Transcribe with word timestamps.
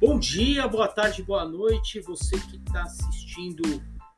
Bom 0.00 0.18
dia, 0.18 0.66
boa 0.66 0.88
tarde, 0.88 1.22
boa 1.22 1.44
noite, 1.44 2.00
você 2.00 2.40
que 2.40 2.56
está 2.56 2.84
assistindo 2.84 3.62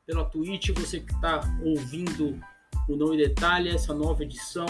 pela 0.07 0.25
Twitch, 0.25 0.71
você 0.71 1.01
que 1.01 1.13
está 1.13 1.41
ouvindo 1.61 2.41
o 2.89 2.95
Não 2.95 3.13
em 3.13 3.17
Detalhe, 3.17 3.69
essa 3.69 3.93
nova 3.93 4.23
edição. 4.23 4.65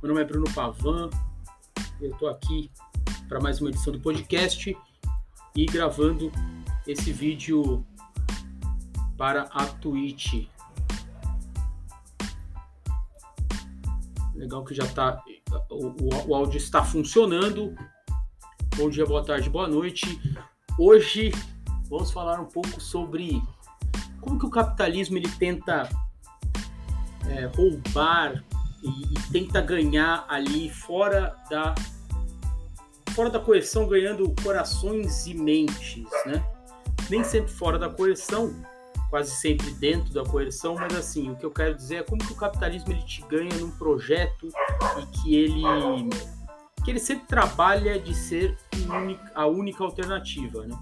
Meu 0.00 0.14
nome 0.14 0.20
é 0.20 0.24
Bruno 0.24 0.46
Pavan, 0.54 1.10
eu 2.00 2.12
estou 2.12 2.28
aqui 2.28 2.70
para 3.28 3.40
mais 3.40 3.60
uma 3.60 3.70
edição 3.70 3.92
do 3.92 3.98
podcast 3.98 4.78
e 5.56 5.66
gravando 5.66 6.30
esse 6.86 7.10
vídeo 7.10 7.84
para 9.18 9.48
a 9.50 9.66
Twitch. 9.66 10.46
Legal 14.36 14.64
que 14.64 14.76
já 14.76 14.84
está, 14.84 15.20
o, 15.68 15.88
o, 15.88 16.28
o 16.28 16.34
áudio 16.36 16.56
está 16.56 16.84
funcionando. 16.84 17.74
Bom 18.76 18.88
dia, 18.88 19.04
boa 19.04 19.22
tarde, 19.22 19.50
boa 19.50 19.68
noite. 19.68 20.20
Hoje 20.78 21.32
vamos 21.88 22.10
falar 22.10 22.40
um 22.40 22.46
pouco 22.46 22.80
sobre 22.80 23.42
como 24.20 24.38
que 24.38 24.46
o 24.46 24.50
capitalismo 24.50 25.18
ele 25.18 25.28
tenta 25.38 25.88
é, 27.28 27.44
roubar 27.46 28.42
e, 28.82 28.88
e, 28.88 29.32
tenta 29.32 29.60
ganhar 29.60 30.24
ali 30.28 30.70
fora 30.70 31.36
da 31.50 31.74
fora 33.10 33.28
da 33.28 33.40
coerção, 33.40 33.86
ganhando 33.86 34.32
corações 34.42 35.26
e 35.26 35.34
mentes, 35.34 36.06
né? 36.24 36.42
Nem 37.10 37.22
sempre 37.24 37.52
fora 37.52 37.78
da 37.78 37.90
coerção, 37.90 38.54
quase 39.10 39.32
sempre 39.32 39.72
dentro 39.72 40.14
da 40.14 40.24
coerção, 40.24 40.76
mas 40.76 40.94
assim, 40.94 41.30
o 41.30 41.36
que 41.36 41.44
eu 41.44 41.50
quero 41.50 41.74
dizer 41.74 41.96
é 41.96 42.02
como 42.02 42.24
que 42.24 42.32
o 42.32 42.36
capitalismo 42.36 42.92
ele 42.92 43.02
te 43.02 43.20
ganha 43.22 43.52
num 43.58 43.70
projeto 43.72 44.48
e 45.02 45.06
que 45.06 45.34
ele 45.34 45.62
que 46.84 46.90
ele 46.90 46.98
sempre 46.98 47.26
trabalha 47.26 47.98
de 47.98 48.14
ser 48.14 48.56
a 49.34 49.46
única 49.46 49.84
alternativa, 49.84 50.66
né? 50.66 50.78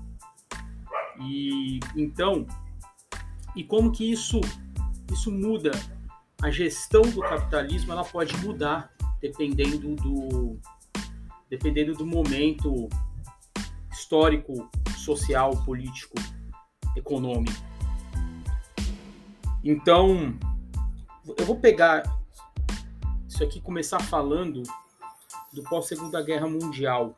E 1.20 1.80
então, 1.96 2.46
e 3.55 3.64
como 3.64 3.90
que 3.90 4.10
isso 4.10 4.40
isso 5.12 5.30
muda 5.30 5.72
a 6.40 6.50
gestão 6.50 7.02
do 7.02 7.20
capitalismo? 7.20 7.92
Ela 7.92 8.05
pode 8.05 8.36
mudar 8.38 8.92
dependendo 9.20 9.96
do 9.96 10.58
dependendo 11.50 11.94
do 11.94 12.06
momento 12.06 12.88
histórico, 13.90 14.70
social, 14.96 15.50
político, 15.64 16.14
econômico. 16.94 17.60
Então, 19.64 20.38
eu 21.36 21.44
vou 21.44 21.56
pegar 21.56 22.02
isso 23.27 23.42
aqui 23.42 23.60
começar 23.60 23.98
falando 24.00 24.62
do 25.52 25.62
pós-segunda 25.64 26.22
guerra 26.22 26.48
mundial. 26.48 27.16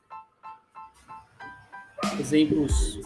Exemplos 2.19 2.99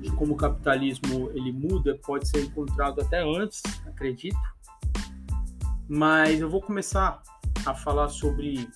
de 0.00 0.10
como 0.12 0.34
o 0.34 0.36
capitalismo 0.36 1.30
ele 1.34 1.52
muda 1.52 1.98
pode 2.04 2.28
ser 2.28 2.44
encontrado 2.44 3.00
até 3.00 3.22
antes, 3.22 3.62
acredito. 3.86 4.38
Mas 5.88 6.40
eu 6.40 6.48
vou 6.48 6.60
começar 6.60 7.22
a 7.66 7.74
falar 7.74 8.08
sobre 8.08 8.68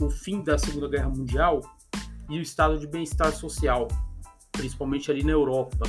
o 0.00 0.10
fim 0.10 0.42
da 0.42 0.58
Segunda 0.58 0.88
Guerra 0.88 1.08
Mundial 1.08 1.60
e 2.28 2.38
o 2.38 2.42
estado 2.42 2.78
de 2.78 2.86
bem-estar 2.86 3.32
social, 3.32 3.88
principalmente 4.52 5.10
ali 5.10 5.24
na 5.24 5.32
Europa. 5.32 5.86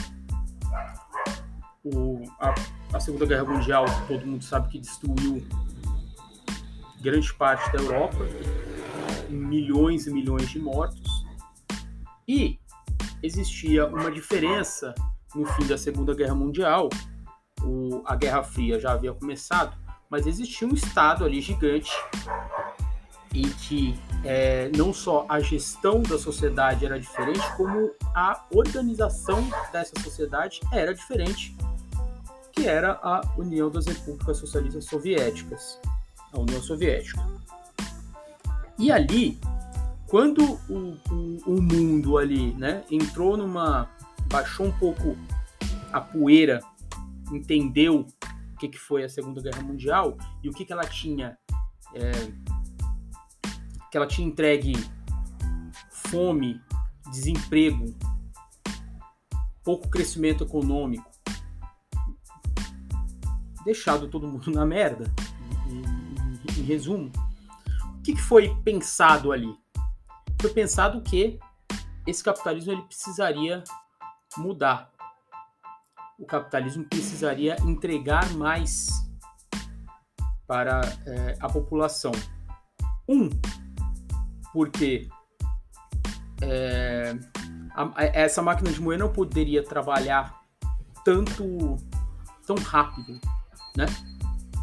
O, 1.84 2.24
a, 2.40 2.54
a 2.94 3.00
Segunda 3.00 3.26
Guerra 3.26 3.46
Mundial, 3.46 3.86
todo 4.08 4.26
mundo 4.26 4.44
sabe 4.44 4.70
que 4.70 4.80
destruiu 4.80 5.46
grande 7.02 7.34
parte 7.34 7.72
da 7.72 7.80
Europa, 7.80 8.18
milhões 9.30 10.08
e 10.08 10.12
milhões 10.12 10.50
de 10.50 10.60
mortos. 10.60 11.26
E 12.28 12.60
existia 13.22 13.88
uma 13.88 14.12
diferença 14.12 14.94
no 15.36 15.46
fim 15.46 15.66
da 15.66 15.78
Segunda 15.78 16.14
Guerra 16.14 16.36
Mundial. 16.36 16.90
O, 17.64 18.02
a 18.06 18.16
Guerra 18.16 18.44
Fria 18.44 18.80
já 18.80 18.92
havia 18.92 19.14
começado, 19.14 19.76
mas 20.10 20.28
existia 20.28 20.68
um 20.68 20.74
Estado 20.74 21.26
ali 21.26 21.42
gigante 21.42 21.92
em 23.34 23.50
que 23.50 24.00
é, 24.24 24.70
não 24.76 24.94
só 24.94 25.26
a 25.30 25.40
gestão 25.40 26.02
da 26.02 26.18
sociedade 26.18 26.86
era 26.86 27.00
diferente, 27.00 27.42
como 27.56 27.92
a 28.16 28.46
organização 28.52 29.48
dessa 29.72 29.94
sociedade 30.02 30.60
era 30.72 30.94
diferente, 30.94 31.56
que 32.52 32.68
era 32.68 32.94
a 33.04 33.22
União 33.38 33.70
das 33.70 33.86
Repúblicas 33.86 34.38
Socialistas 34.38 34.86
Soviéticas, 34.86 35.80
a 36.34 36.40
União 36.40 36.62
Soviética. 36.62 37.24
E 38.80 38.92
ali, 38.92 39.40
quando 40.08 40.44
o, 40.70 40.98
o, 41.12 41.38
o 41.46 41.62
mundo 41.62 42.18
ali, 42.18 42.54
né, 42.54 42.84
entrou 42.90 43.36
numa. 43.36 43.90
baixou 44.28 44.68
um 44.68 44.72
pouco 44.72 45.18
a 45.92 46.00
poeira, 46.00 46.60
entendeu 47.32 48.08
o 48.54 48.58
que, 48.58 48.68
que 48.68 48.78
foi 48.78 49.04
a 49.04 49.10
Segunda 49.10 49.42
Guerra 49.42 49.62
Mundial 49.62 50.18
e 50.44 50.50
o 50.50 50.54
que, 50.54 50.66
que 50.66 50.74
ela 50.74 50.86
tinha. 50.86 51.38
É, 51.94 52.12
que 53.90 53.98
ela 53.98 54.06
tinha 54.06 54.28
entregue 54.28 54.74
fome, 55.90 56.62
desemprego, 57.10 57.96
pouco 59.64 59.90
crescimento 59.90 60.44
econômico, 60.44 61.10
deixado 63.64 64.08
todo 64.08 64.28
mundo 64.28 64.52
na 64.52 64.66
merda, 64.66 65.12
em, 65.70 65.80
em, 65.80 66.62
em 66.62 66.64
resumo, 66.64 67.12
que, 68.08 68.14
que 68.14 68.22
foi 68.22 68.56
pensado 68.64 69.34
ali? 69.34 69.54
Foi 70.40 70.50
pensado 70.52 71.02
que 71.02 71.38
esse 72.06 72.24
capitalismo 72.24 72.72
ele 72.72 72.84
precisaria 72.84 73.62
mudar. 74.38 74.90
O 76.18 76.26
capitalismo 76.26 76.86
precisaria 76.86 77.58
entregar 77.64 78.32
mais 78.36 78.88
para 80.48 80.80
é, 81.06 81.38
a 81.42 81.50
população. 81.50 82.14
Um, 83.10 83.30
porque 84.54 85.10
é, 86.42 87.14
a, 87.76 88.06
essa 88.14 88.42
máquina 88.42 88.72
de 88.72 88.82
moer 88.82 88.98
não 88.98 89.12
poderia 89.12 89.62
trabalhar 89.62 90.46
tanto 91.04 91.76
tão 92.46 92.56
rápido, 92.56 93.20
né? 93.76 93.86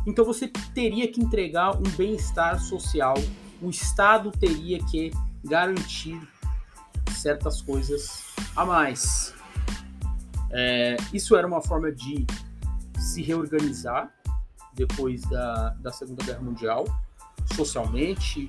Então 0.07 0.25
você 0.25 0.49
teria 0.75 1.11
que 1.11 1.21
entregar 1.21 1.77
um 1.77 1.83
bem-estar 1.97 2.61
social, 2.61 3.15
o 3.63 3.71
Estado 3.71 4.31
teria 4.31 4.79
que 4.85 5.11
garantir 5.43 6.21
certas 7.13 7.63
coisas 7.63 8.23
a 8.55 8.65
mais. 8.65 9.35
É, 10.51 10.97
isso 11.13 11.35
era 11.35 11.47
uma 11.47 11.63
forma 11.63 11.91
de 11.91 12.27
se 12.99 13.23
reorganizar 13.23 14.13
depois 14.75 15.23
da, 15.23 15.71
da 15.81 15.93
Segunda 15.93 16.23
Guerra 16.25 16.41
Mundial, 16.41 16.85
socialmente, 17.55 18.49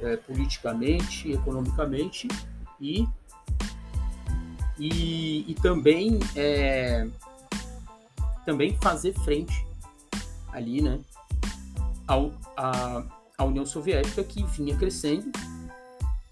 é, 0.00 0.16
politicamente, 0.16 1.32
economicamente 1.32 2.28
e, 2.80 3.08
e, 4.78 5.50
e 5.50 5.54
também, 5.62 6.18
é, 6.36 7.08
também 8.44 8.76
fazer 8.82 9.14
frente 9.20 9.71
ali, 10.52 10.80
né, 10.80 11.00
a, 12.56 13.04
a 13.38 13.44
União 13.44 13.64
Soviética 13.64 14.22
que 14.22 14.44
vinha 14.44 14.76
crescendo, 14.76 15.30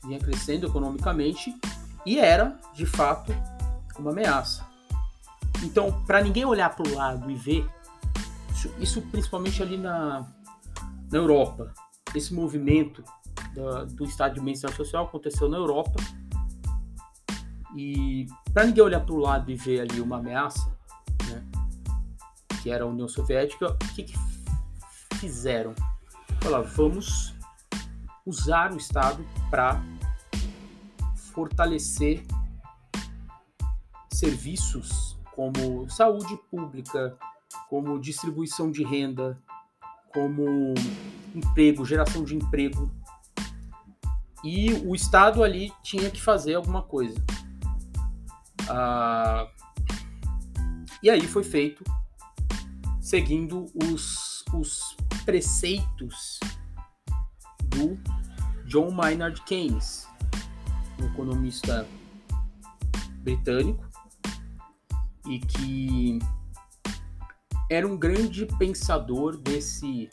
vinha 0.05 0.19
crescendo 0.19 0.67
economicamente 0.67 1.55
e 2.05 2.19
era, 2.19 2.59
de 2.75 2.87
fato, 2.87 3.33
uma 3.99 4.11
ameaça. 4.11 4.67
Então, 5.63 6.03
para 6.07 6.23
ninguém 6.23 6.45
olhar 6.45 6.75
para 6.75 6.89
o 6.89 6.95
lado 6.95 7.31
e 7.31 7.35
ver, 7.35 7.69
isso, 8.53 8.75
isso, 8.79 9.03
principalmente 9.03 9.63
ali 9.63 9.77
na, 9.77 10.27
na 11.11 11.19
Europa, 11.19 11.73
esse 12.15 12.33
movimento 12.33 13.05
da, 13.55 13.85
do 13.85 14.05
Estado 14.05 14.35
de 14.35 14.41
Bem-Estar 14.41 14.75
Social 14.75 15.05
aconteceu 15.05 15.49
na 15.49 15.57
Europa. 15.57 16.01
E 17.77 18.27
para 18.53 18.65
ninguém 18.65 18.83
olhar 18.83 19.01
para 19.01 19.15
o 19.15 19.19
lado 19.19 19.51
e 19.51 19.55
ver 19.55 19.81
ali 19.81 20.01
uma 20.01 20.19
ameaça, 20.19 20.77
que 22.63 22.71
era 22.71 22.85
a 22.85 22.87
União 22.87 23.09
Soviética, 23.09 23.73
o 23.73 23.95
que, 23.95 24.05
que 24.05 24.15
fizeram? 25.17 25.75
Falaram, 26.41 26.65
vamos 26.65 27.35
usar 28.25 28.73
o 28.73 28.77
Estado 28.77 29.25
para 29.51 29.83
fortalecer 31.33 32.25
serviços 34.13 35.19
como 35.35 35.89
saúde 35.89 36.39
pública, 36.51 37.17
como 37.69 37.99
distribuição 37.99 38.71
de 38.71 38.85
renda, 38.85 39.39
como 40.13 40.75
emprego, 41.35 41.85
geração 41.85 42.25
de 42.25 42.35
emprego. 42.35 42.91
E 44.45 44.73
o 44.85 44.95
Estado 44.95 45.43
ali 45.43 45.73
tinha 45.83 46.11
que 46.11 46.21
fazer 46.21 46.55
alguma 46.55 46.83
coisa. 46.83 47.23
Ah, 48.69 49.49
e 51.03 51.09
aí 51.09 51.27
foi 51.27 51.43
feito 51.43 51.83
seguindo 53.11 53.67
os, 53.75 54.45
os 54.55 54.97
preceitos 55.25 56.39
do 57.67 57.99
John 58.67 58.93
Maynard 58.93 59.43
Keynes, 59.43 60.07
um 60.97 61.07
economista 61.07 61.89
britânico 63.25 63.85
e 65.27 65.41
que 65.41 66.21
era 67.69 67.85
um 67.85 67.97
grande 67.97 68.47
pensador 68.47 69.37
desse 69.37 70.09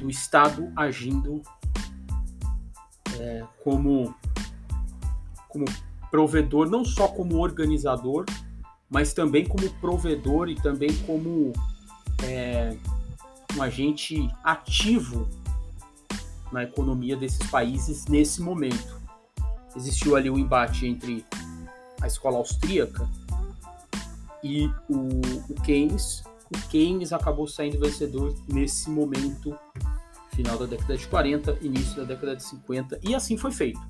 do 0.00 0.10
Estado 0.10 0.70
agindo 0.76 1.40
é, 3.18 3.42
como 3.64 4.14
como 5.48 5.64
provedor, 6.10 6.68
não 6.68 6.84
só 6.84 7.08
como 7.08 7.38
organizador, 7.38 8.26
mas 8.90 9.12
também 9.12 9.46
como 9.46 9.68
provedor 9.74 10.48
e 10.48 10.54
também 10.54 10.94
como 11.06 11.52
é, 12.22 12.76
um 13.56 13.62
agente 13.62 14.28
ativo 14.42 15.28
na 16.50 16.64
economia 16.64 17.16
desses 17.16 17.46
países 17.50 18.06
nesse 18.06 18.40
momento. 18.40 18.98
Existiu 19.76 20.16
ali 20.16 20.30
um 20.30 20.38
embate 20.38 20.86
entre 20.86 21.24
a 22.00 22.06
escola 22.06 22.38
austríaca 22.38 23.08
e 24.42 24.66
o, 24.88 25.20
o 25.50 25.54
Keynes. 25.62 26.22
O 26.50 26.68
Keynes 26.68 27.12
acabou 27.12 27.46
saindo 27.46 27.78
vencedor 27.78 28.34
nesse 28.48 28.88
momento, 28.88 29.56
final 30.34 30.56
da 30.56 30.64
década 30.64 30.96
de 30.96 31.06
40, 31.06 31.58
início 31.60 31.96
da 31.96 32.04
década 32.04 32.36
de 32.36 32.42
50, 32.44 32.98
e 33.02 33.14
assim 33.14 33.36
foi 33.36 33.52
feito. 33.52 33.80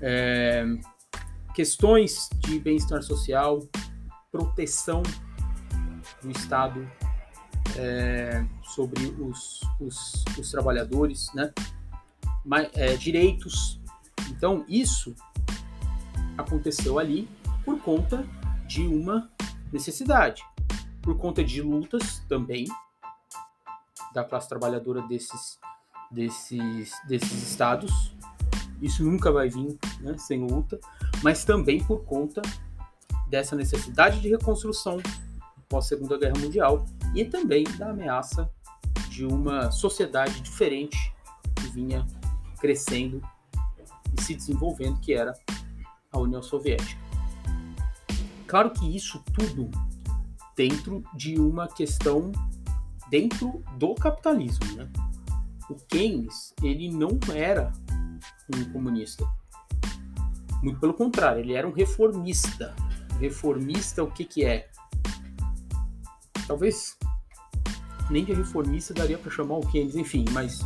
É, 0.00 0.64
questões 1.54 2.28
de 2.40 2.58
bem-estar 2.58 3.02
social, 3.02 3.60
proteção 4.30 5.02
do 6.20 6.30
Estado 6.30 6.86
é, 7.76 8.44
sobre 8.62 9.06
os, 9.20 9.60
os, 9.80 10.24
os, 10.36 10.50
trabalhadores, 10.50 11.32
né? 11.32 11.52
Mas, 12.44 12.68
é, 12.74 12.96
direitos. 12.96 13.80
Então, 14.30 14.64
isso 14.68 15.14
aconteceu 16.36 16.98
ali 16.98 17.28
por 17.64 17.80
conta 17.80 18.26
de 18.66 18.82
uma 18.82 19.30
necessidade, 19.72 20.42
por 21.00 21.16
conta 21.16 21.42
de 21.44 21.62
lutas 21.62 22.20
também 22.28 22.66
da 24.12 24.24
classe 24.24 24.48
trabalhadora 24.48 25.02
desses, 25.02 25.58
desses, 26.10 26.92
desses 27.08 27.50
estados. 27.50 28.14
Isso 28.82 29.04
nunca 29.04 29.32
vai 29.32 29.48
vir 29.48 29.78
né, 30.00 30.16
sem 30.18 30.44
luta, 30.46 30.78
mas 31.24 31.42
também 31.42 31.82
por 31.82 32.04
conta 32.04 32.42
dessa 33.26 33.56
necessidade 33.56 34.20
de 34.20 34.28
reconstrução 34.28 34.98
pós 35.70 35.86
Segunda 35.86 36.18
Guerra 36.18 36.38
Mundial 36.38 36.84
e 37.14 37.24
também 37.24 37.64
da 37.78 37.90
ameaça 37.90 38.50
de 39.08 39.24
uma 39.24 39.70
sociedade 39.70 40.38
diferente 40.42 41.14
que 41.56 41.66
vinha 41.68 42.06
crescendo 42.60 43.22
e 44.16 44.22
se 44.22 44.34
desenvolvendo, 44.34 45.00
que 45.00 45.14
era 45.14 45.32
a 46.12 46.18
União 46.18 46.42
Soviética. 46.42 47.00
Claro 48.46 48.70
que 48.70 48.94
isso 48.94 49.24
tudo 49.32 49.70
dentro 50.54 51.02
de 51.14 51.40
uma 51.40 51.66
questão 51.66 52.30
dentro 53.08 53.64
do 53.78 53.94
capitalismo, 53.94 54.76
né? 54.76 54.86
O 55.70 55.74
Keynes, 55.74 56.52
ele 56.62 56.92
não 56.92 57.18
era 57.34 57.72
um 58.54 58.70
comunista. 58.72 59.24
Muito 60.64 60.80
pelo 60.80 60.94
contrário, 60.94 61.40
ele 61.40 61.52
era 61.52 61.68
um 61.68 61.72
reformista. 61.72 62.74
Reformista, 63.20 64.02
o 64.02 64.10
que 64.10 64.24
que 64.24 64.46
é? 64.46 64.70
Talvez 66.46 66.96
nem 68.08 68.24
de 68.24 68.32
reformista 68.32 68.94
daria 68.94 69.18
para 69.18 69.30
chamar 69.30 69.58
o 69.58 69.60
Keynes, 69.60 69.94
enfim, 69.94 70.24
mas 70.30 70.60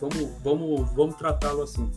vamos, 0.00 0.30
vamos, 0.44 0.92
vamos 0.92 1.16
tratá-lo 1.16 1.62
assim. 1.62 1.90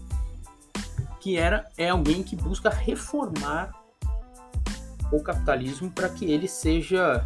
Que 1.19 1.37
era 1.37 1.69
é 1.77 1.89
alguém 1.89 2.23
que 2.23 2.35
busca 2.35 2.71
reformar 2.71 3.71
o 5.11 5.21
capitalismo 5.21 5.91
para 5.91 6.09
que 6.09 6.25
ele 6.25 6.47
seja 6.47 7.23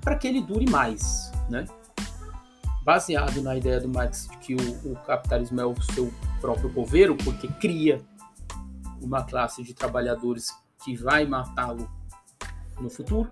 para 0.00 0.16
que 0.16 0.26
ele 0.26 0.40
dure 0.40 0.64
mais, 0.70 1.30
né? 1.50 1.66
Baseado 2.82 3.42
na 3.42 3.58
ideia 3.58 3.78
do 3.78 3.90
Marx 3.90 4.26
de 4.26 4.38
que 4.38 4.54
o, 4.54 4.92
o 4.92 4.96
capitalismo 5.04 5.60
é 5.60 5.66
o 5.66 5.78
seu 5.82 6.10
próprio 6.40 6.72
coveiro, 6.72 7.16
porque 7.16 7.48
cria 7.48 8.00
uma 9.00 9.24
classe 9.24 9.62
de 9.62 9.74
trabalhadores 9.74 10.50
que 10.84 10.96
vai 10.96 11.26
matá-lo 11.26 11.90
no 12.80 12.88
futuro 12.88 13.30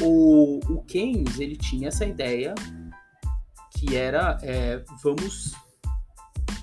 o, 0.00 0.60
o 0.68 0.82
Keynes 0.82 1.38
ele 1.38 1.56
tinha 1.56 1.88
essa 1.88 2.04
ideia 2.04 2.54
que 3.70 3.96
era 3.96 4.38
é, 4.42 4.82
vamos 5.02 5.54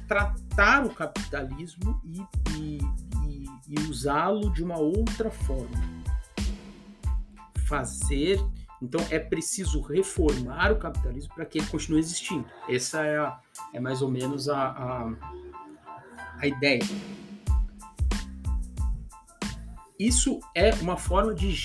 tratar 0.08 0.86
o 0.86 0.94
capitalismo 0.94 2.02
e, 2.04 2.20
e, 2.58 2.78
e, 3.28 3.46
e 3.70 3.80
usá-lo 3.90 4.52
de 4.52 4.64
uma 4.64 4.78
outra 4.78 5.30
forma. 5.30 6.02
Fazer. 7.68 8.40
Então 8.82 9.00
é 9.10 9.20
preciso 9.20 9.82
reformar 9.82 10.72
o 10.72 10.80
capitalismo 10.80 11.34
para 11.36 11.46
que 11.46 11.60
ele 11.60 11.68
continue 11.68 12.00
existindo. 12.00 12.46
Essa 12.68 13.06
é, 13.06 13.18
a, 13.20 13.40
é 13.74 13.80
mais 13.80 14.02
ou 14.02 14.10
menos 14.10 14.50
a, 14.50 14.70
a, 14.70 15.14
a 16.40 16.48
ideia. 16.48 16.82
Isso 20.00 20.40
é 20.56 20.74
uma 20.76 20.98
forma 20.98 21.34
de 21.36 21.56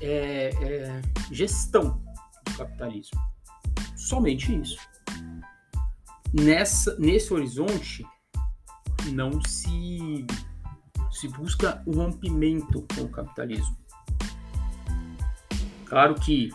é, 0.00 0.48
é, 0.62 1.02
gestão 1.30 2.02
do 2.46 2.56
capitalismo. 2.56 3.20
Somente 3.94 4.58
isso. 4.58 4.78
Nessa, 6.32 6.98
nesse 6.98 7.32
horizonte, 7.32 8.06
não 9.12 9.38
se, 9.44 10.26
se 11.10 11.28
busca 11.28 11.82
o 11.86 11.92
rompimento 11.92 12.86
com 12.94 13.02
o 13.02 13.08
capitalismo. 13.08 13.76
Claro 15.94 16.16
que 16.16 16.50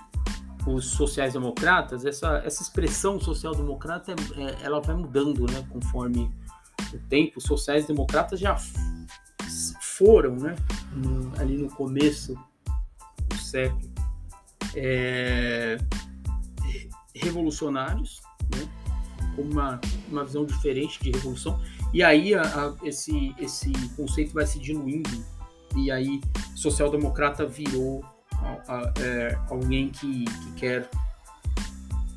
os 0.68 0.88
sociais-democratas, 0.88 2.04
essa, 2.04 2.42
essa 2.44 2.62
expressão 2.62 3.22
social-democrata, 3.22 4.14
é, 4.36 4.66
ela 4.66 4.82
vai 4.82 4.94
mudando 4.98 5.50
né, 5.50 5.66
conforme 5.70 6.30
o 6.94 6.98
tempo. 7.08 7.38
Os 7.38 7.46
sociais-democratas 7.46 8.38
já 8.38 8.58
foram, 9.80 10.36
né, 10.36 10.58
no, 10.92 11.32
ali 11.40 11.56
no 11.56 11.70
começo 11.70 12.38
século. 13.40 13.90
É, 14.76 15.78
revolucionários, 17.16 18.22
né, 18.54 18.70
com 19.38 19.44
uma, 19.44 19.80
uma 20.10 20.26
visão 20.26 20.46
diferente 20.46 21.02
de 21.02 21.12
revolução, 21.12 21.58
e 21.94 22.04
aí 22.04 22.36
a, 22.36 22.42
a, 22.42 22.76
esse, 22.84 23.34
esse 23.40 23.72
conceito 23.96 24.34
vai 24.34 24.46
se 24.46 24.60
diluindo, 24.60 25.26
e 25.78 25.90
aí 25.90 26.20
social-democrata 26.58 27.46
virou 27.46 28.04
é, 29.02 29.38
alguém 29.50 29.90
que, 29.90 30.26
que 30.26 30.52
quer, 30.54 30.90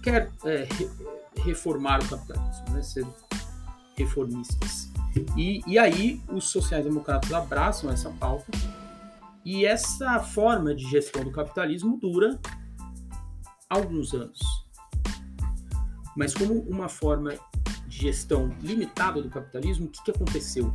quer 0.03 0.31
é, 0.45 0.69
reformar 1.37 2.03
o 2.03 2.09
capitalismo, 2.09 2.71
né, 2.71 2.83
ser 2.83 3.07
reformistas. 3.97 4.91
E, 5.37 5.63
e 5.67 5.79
aí 5.79 6.23
os 6.29 6.45
sociais-democratas 6.45 7.33
abraçam 7.33 7.91
essa 7.91 8.11
pauta 8.11 8.47
e 9.45 9.67
essa 9.67 10.21
forma 10.21 10.75
de 10.75 10.89
gestão 10.89 11.23
do 11.25 11.31
capitalismo 11.31 11.99
dura 11.99 12.39
alguns 13.69 14.15
anos. 14.15 14.41
Mas 16.17 16.35
como 16.35 16.61
uma 16.61 16.89
forma 16.89 17.35
de 17.87 17.99
gestão 17.99 18.55
limitada 18.61 19.21
do 19.21 19.29
capitalismo, 19.29 19.87
o 19.87 19.89
que, 19.89 20.03
que 20.05 20.11
aconteceu? 20.11 20.73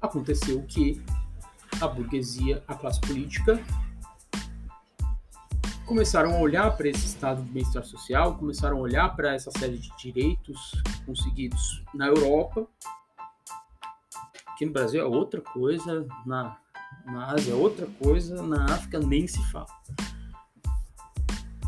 Aconteceu 0.00 0.62
que 0.62 1.02
a 1.80 1.88
burguesia, 1.88 2.62
a 2.66 2.74
classe 2.74 3.00
política, 3.00 3.62
começaram 5.84 6.34
a 6.34 6.40
olhar 6.40 6.76
para 6.76 6.88
esse 6.88 7.06
estado 7.06 7.42
de 7.42 7.50
bem-estar 7.50 7.84
social, 7.84 8.36
começaram 8.36 8.78
a 8.78 8.80
olhar 8.80 9.14
para 9.14 9.34
essa 9.34 9.50
série 9.52 9.78
de 9.78 9.90
direitos 9.96 10.72
conseguidos 11.04 11.82
na 11.94 12.06
Europa. 12.06 12.66
Aqui 14.46 14.66
no 14.66 14.72
Brasil 14.72 15.00
é 15.00 15.04
outra 15.04 15.40
coisa, 15.40 16.06
na 16.24 16.56
na 17.06 17.26
Ásia 17.32 17.52
é 17.52 17.54
outra 17.54 17.86
coisa, 18.02 18.42
na 18.42 18.64
África 18.64 18.98
nem 18.98 19.26
se 19.26 19.40
fala. 19.50 19.68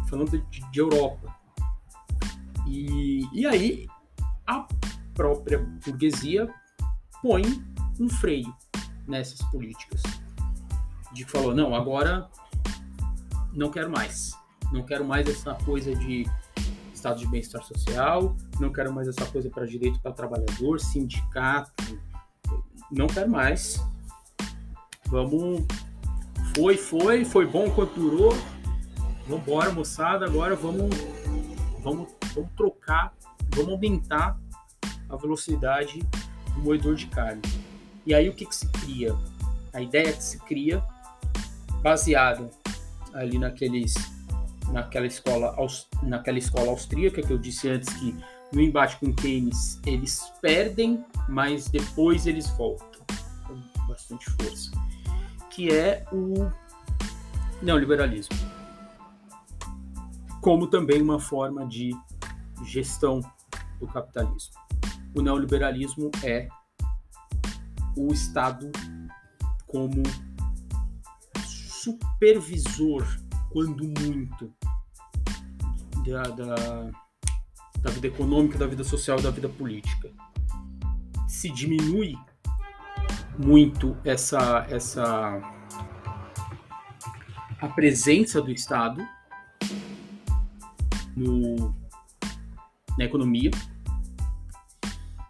Falando 0.09 0.31
de, 0.31 0.71
de 0.71 0.81
Europa. 0.81 1.35
E, 2.67 3.29
e 3.33 3.47
aí 3.47 3.88
a 4.47 4.67
própria 5.15 5.59
burguesia 5.59 6.53
põe 7.23 7.43
um 8.00 8.09
freio 8.09 8.53
nessas 9.09 9.41
políticas. 9.50 10.03
De 11.12 11.25
que 11.25 11.31
falou, 11.31 11.55
não, 11.55 11.75
agora 11.75 12.29
não 13.53 13.71
quero 13.71 13.91
mais. 13.91 14.33
Não 14.71 14.83
quero 14.83 15.05
mais 15.05 15.27
essa 15.29 15.55
coisa 15.55 15.95
de 15.95 16.27
estado 16.93 17.21
de 17.21 17.27
bem-estar 17.29 17.62
social, 17.62 18.37
não 18.61 18.73
quero 18.73 18.93
mais 18.93 19.09
essa 19.09 19.25
coisa 19.27 19.49
para 19.49 19.65
direito 19.65 20.00
para 20.00 20.12
trabalhador, 20.12 20.81
sindicato, 20.81 21.99
não 22.91 23.07
quero 23.07 23.31
mais. 23.31 23.83
Vamos. 25.07 25.65
Foi, 26.57 26.77
foi, 26.77 27.25
foi 27.25 27.47
bom 27.47 27.71
quanto 27.71 27.95
durou. 27.95 28.33
Vambora, 29.27 29.71
moçada. 29.71 30.27
Agora 30.27 30.57
vamos, 30.57 30.95
vamos, 31.83 32.09
vamos 32.35 32.50
trocar, 32.57 33.15
vamos 33.55 33.73
aumentar 33.73 34.38
a 35.09 35.17
velocidade 35.17 36.00
do 36.55 36.61
moedor 36.61 36.95
de 36.95 37.07
carne. 37.07 37.43
E 38.09 38.15
aí 38.15 38.27
o 38.27 38.33
que, 38.33 38.47
que 38.47 38.57
se 38.57 38.67
cria? 38.69 39.15
A 39.71 39.83
ideia 39.83 40.11
que 40.15 40.25
se 40.25 40.38
cria, 40.38 40.83
baseada 41.83 42.49
ali 43.12 43.38
naqueles, 43.38 43.93
naquela 44.73 45.07
escola, 45.07 45.55
naquela 46.03 46.38
escola 46.38 46.71
austríaca 46.71 47.21
que 47.21 47.31
eu 47.31 47.37
disse 47.37 47.69
antes 47.69 47.93
que 47.93 48.17
no 48.50 48.62
embate 48.62 48.97
com 48.97 49.12
Keynes 49.12 49.79
eles 49.85 50.33
perdem, 50.41 51.05
mas 51.29 51.69
depois 51.69 52.27
eles 52.27 52.49
voltam 52.49 53.03
com 53.47 53.87
bastante 53.87 54.25
força, 54.31 54.71
que 55.50 55.71
é 55.71 56.07
o 56.11 56.50
neoliberalismo, 57.61 58.38
como 60.41 60.67
também 60.67 61.03
uma 61.03 61.21
forma 61.21 61.67
de 61.67 61.91
gestão 62.65 63.21
do 63.79 63.87
capitalismo. 63.87 64.55
O 65.15 65.21
neoliberalismo 65.21 66.11
é 66.25 66.49
o 67.99 68.12
Estado 68.12 68.71
como 69.67 70.02
supervisor, 71.37 73.05
quando 73.50 73.85
muito, 73.85 74.52
da, 76.07 76.23
da, 76.23 76.90
da 77.81 77.90
vida 77.90 78.07
econômica, 78.07 78.59
da 78.59 78.67
vida 78.67 78.85
social, 78.85 79.21
da 79.21 79.31
vida 79.31 79.49
política. 79.49 80.11
Se 81.26 81.50
diminui 81.50 82.14
muito 83.38 83.97
essa, 84.05 84.67
essa 84.71 85.40
a 87.61 87.69
presença 87.69 88.40
do 88.40 88.50
Estado 88.50 89.07
no, 91.17 91.75
na 92.97 93.05
economia 93.05 93.50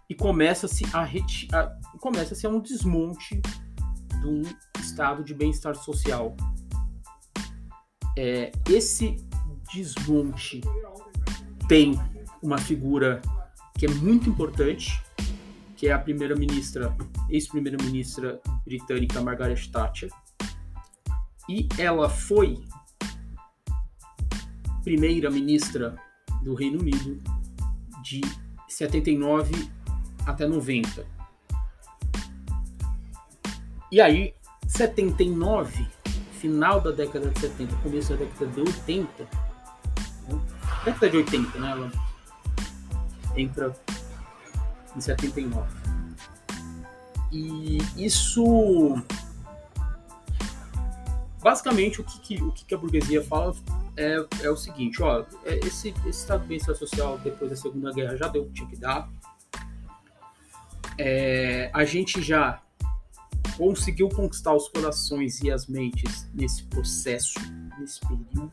e 0.09 0.15
começa-se 0.15 0.85
a, 0.93 1.03
a 1.03 1.88
começa-se 1.99 2.47
a 2.47 2.51
um 2.51 2.61
desmonte 2.61 3.41
do 4.21 4.43
estado 4.81 5.23
de 5.23 5.35
bem-estar 5.35 5.75
social. 5.75 6.37
É, 8.17 8.51
esse 8.69 9.17
desmonte 9.73 10.61
tem 11.69 11.99
uma 12.43 12.59
figura 12.59 13.21
que 13.79 13.87
é 13.87 13.91
muito 13.91 14.29
importante, 14.29 15.01
que 15.77 15.89
é 15.89 15.93
a 15.93 15.99
primeira-ministra, 15.99 16.97
ex-primeira-ministra 17.29 18.41
britânica 18.65 19.21
Margaret 19.21 19.69
Thatcher. 19.71 20.11
E 21.49 21.69
ela 21.79 22.09
foi 22.09 22.65
primeira-ministra 24.83 25.97
do 26.43 26.55
Reino 26.55 26.81
Unido 26.81 27.23
de 28.03 28.21
79 28.69 29.71
até 30.27 30.47
90. 30.47 31.18
E 33.91 34.01
aí, 34.01 34.35
79, 34.67 35.87
final 36.33 36.81
da 36.81 36.91
década 36.91 37.31
de 37.31 37.41
70, 37.41 37.75
começo 37.77 38.11
da 38.11 38.17
década 38.17 38.47
de 38.47 38.61
80, 38.61 39.29
né? 40.29 40.41
década 40.85 41.11
de 41.11 41.17
80, 41.17 41.59
né? 41.59 41.71
Ela 41.71 41.93
entra 43.35 43.75
em 44.95 45.01
79. 45.01 45.67
E 47.33 47.79
isso. 47.97 49.03
Basicamente, 51.41 52.01
o 52.01 52.05
que, 52.05 52.19
que 52.21 52.43
o 52.43 52.53
que 52.53 52.75
a 52.75 52.79
burguesia 52.79 53.23
fala 53.25 53.55
é, 53.97 54.17
é 54.43 54.51
o 54.51 54.57
seguinte: 54.57 55.03
ó, 55.03 55.25
é, 55.45 55.59
esse, 55.61 55.95
esse 56.07 56.09
estado 56.09 56.43
de 56.43 56.49
bem-estar 56.49 56.75
social 56.75 57.19
depois 57.19 57.51
da 57.51 57.57
Segunda 57.57 57.93
Guerra 57.93 58.17
já 58.17 58.29
deu 58.29 58.43
o 58.43 58.47
que 58.47 58.53
tinha 58.53 58.69
que 58.69 58.77
dar. 58.77 59.09
É, 60.99 61.71
a 61.73 61.85
gente 61.85 62.21
já 62.21 62.61
conseguiu 63.59 64.09
conquistar 64.09 64.55
os 64.55 64.69
corações 64.69 65.43
e 65.43 65.51
as 65.51 65.67
mentes 65.67 66.31
nesse 66.33 66.63
processo, 66.63 67.35
nesse 67.77 67.99
período. 68.01 68.51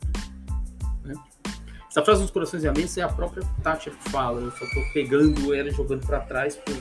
Né? 1.04 1.14
Essa 1.88 2.04
frase 2.04 2.22
dos 2.22 2.30
corações 2.32 2.64
e 2.64 2.68
a 2.68 2.72
mente 2.72 3.00
é 3.00 3.04
a 3.04 3.08
própria 3.08 3.46
Tati 3.62 3.88
que 3.88 4.10
fala. 4.10 4.40
Eu 4.40 4.50
só 4.50 4.64
estou 4.64 4.82
pegando 4.92 5.54
ela 5.54 5.68
e 5.68 5.70
jogando 5.70 6.04
para 6.04 6.20
trás 6.20 6.56
por 6.56 6.74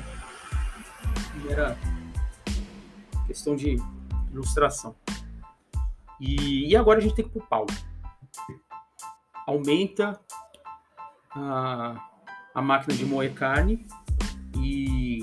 era 1.48 1.78
questão 3.28 3.56
de 3.56 3.78
ilustração. 4.32 4.96
E, 6.20 6.72
e, 6.72 6.76
agora 6.76 6.98
a 7.00 7.02
gente 7.02 7.14
tem 7.14 7.26
que 7.26 7.30
ir 7.30 7.34
pro 7.34 7.48
pau. 7.48 7.68
Aumenta 9.46 10.20
a, 11.30 12.10
a 12.56 12.62
máquina 12.62 12.96
de 12.96 13.06
moer 13.06 13.34
carne 13.34 13.86
e, 14.58 15.20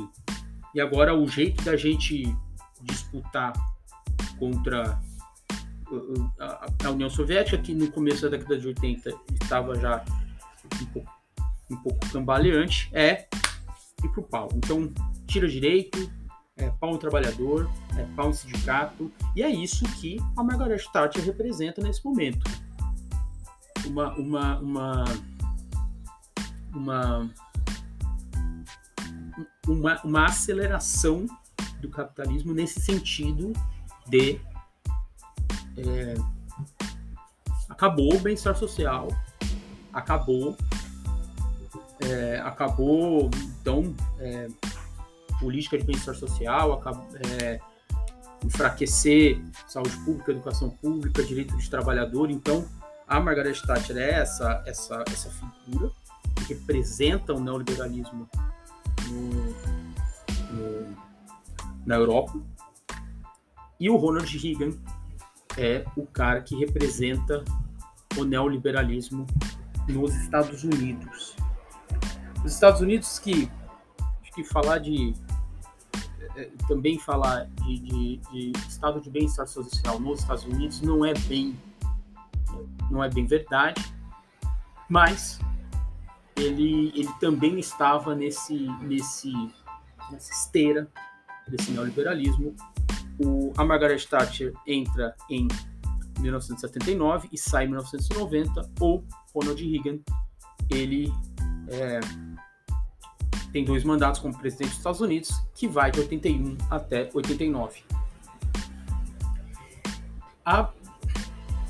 e 0.73 0.81
agora 0.81 1.13
o 1.13 1.27
jeito 1.27 1.65
da 1.65 1.77
gente 1.77 2.37
disputar 2.83 3.53
contra 4.39 5.01
a, 6.85 6.91
União 6.91 7.11
Soviética, 7.11 7.59
que 7.59 7.75
no 7.75 7.91
começo 7.91 8.23
da 8.23 8.37
década 8.37 8.59
de 8.59 8.67
80 8.69 9.11
estava 9.43 9.75
já 9.79 10.05
um 10.81 10.87
pouco, 10.87 11.11
um 11.71 11.77
pouco 11.77 11.99
cambaleante, 12.11 12.89
é 12.93 13.27
ir 14.03 14.09
para 14.09 14.21
o 14.21 14.23
pau. 14.23 14.49
Então, 14.55 14.93
tira 15.27 15.49
direito, 15.49 16.11
é 16.57 16.71
pau 16.71 16.93
no 16.93 16.99
trabalhador, 16.99 17.71
é 17.97 18.05
pau 18.17 18.29
no 18.29 18.35
sindicato, 18.35 19.13
e 19.37 19.43
é 19.43 19.51
isso 19.51 19.85
que 20.01 20.19
a 20.37 20.43
Margaret 20.43 20.83
Thatcher 20.93 21.25
representa 21.25 21.83
nesse 21.83 22.05
momento. 22.05 22.45
Uma, 23.87 24.15
uma, 24.15 24.59
uma, 24.61 25.05
uma, 26.75 27.31
uma, 29.67 30.03
uma 30.03 30.25
aceleração 30.25 31.27
do 31.83 31.91
capitalismo 31.91 32.55
nesse 32.55 32.81
sentido 32.81 33.53
de 34.09 34.41
é, 35.77 36.15
acabou 37.69 38.15
o 38.15 38.21
bem-estar 38.21 38.57
social, 38.57 39.09
acabou, 39.93 40.57
é, 42.01 42.41
acabou 42.45 43.29
então 43.61 43.95
é, 44.21 44.49
política 45.41 45.77
de 45.77 45.85
bem-estar 45.85 46.15
social, 46.15 46.73
acabou, 46.73 47.07
é, 47.43 47.61
enfraquecer 48.45 49.41
saúde 49.67 49.97
pública, 50.05 50.31
educação 50.31 50.71
pública, 50.71 51.23
direito 51.23 51.57
de 51.57 51.69
trabalhador. 51.69 52.31
Então, 52.31 52.67
a 53.07 53.21
Margaret 53.21 53.61
Thatcher 53.67 53.97
é 53.97 54.11
essa, 54.21 54.63
essa, 54.67 55.05
essa 55.09 55.31
figura 55.31 55.91
que 56.35 56.55
representa 56.55 57.33
o 57.33 57.41
neoliberalismo 57.41 58.29
no, 59.09 59.72
na 61.87 61.97
Europa. 61.97 62.41
E 63.79 63.91
o 63.91 63.97
Ronald 63.97 64.37
Reagan 64.39 64.77
é 65.57 65.85
o 65.97 66.07
cara 66.07 66.41
que 66.41 66.57
representa 66.57 67.45
o 68.17 68.25
neoliberalismo 68.25 69.27
nos 69.89 70.15
Estados 70.17 70.63
Unidos. 70.65 71.37
Os 72.45 72.53
Estados 72.53 72.81
Unidos 72.81 73.19
que 73.19 73.51
que 74.35 74.43
falar 74.45 74.79
de 74.79 75.15
é, 76.37 76.51
também 76.67 76.99
falar 76.99 77.45
de, 77.63 77.79
de, 77.79 78.17
de 78.17 78.53
estado 78.69 79.01
de 79.01 79.11
bem-estar 79.11 79.47
social 79.47 80.01
nos 80.01 80.21
Estados 80.21 80.45
Unidos 80.45 80.81
não 80.81 81.05
é 81.05 81.13
bem 81.15 81.59
não 82.91 83.03
é 83.03 83.09
bem 83.09 83.27
verdade, 83.27 83.95
mas 84.89 85.39
ele, 86.37 86.93
ele 86.95 87.13
também 87.21 87.59
estava 87.59 88.15
nesse 88.15 88.55
nesse 88.81 89.33
nessa 90.11 90.33
esteira 90.33 90.91
desse 91.49 91.71
neoliberalismo 91.71 92.55
o, 93.19 93.53
a 93.57 93.65
Margaret 93.65 94.05
Thatcher 94.09 94.53
entra 94.67 95.15
em 95.29 95.49
1979 96.21 97.29
e 97.33 97.39
sai 97.39 97.65
em 97.65 97.69
1990, 97.69 98.71
ou 98.81 99.05
Ronald 99.35 99.63
Reagan, 99.63 99.99
ele 100.71 101.13
é, 101.69 102.01
tem 103.53 103.65
dois 103.65 103.85
mandatos 103.85 104.21
como 104.21 104.37
presidente 104.37 104.71
dos 104.71 104.79
Estados 104.79 105.01
Unidos, 105.01 105.31
que 105.55 105.69
vai 105.69 105.91
de 105.91 106.01
81 106.01 106.57
até 106.71 107.11
89. 107.13 107.83
A 110.45 110.71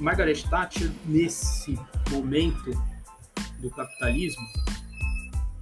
Margaret 0.00 0.42
Thatcher, 0.48 0.90
nesse 1.04 1.78
momento 2.10 2.70
do 3.58 3.70
capitalismo, 3.70 4.42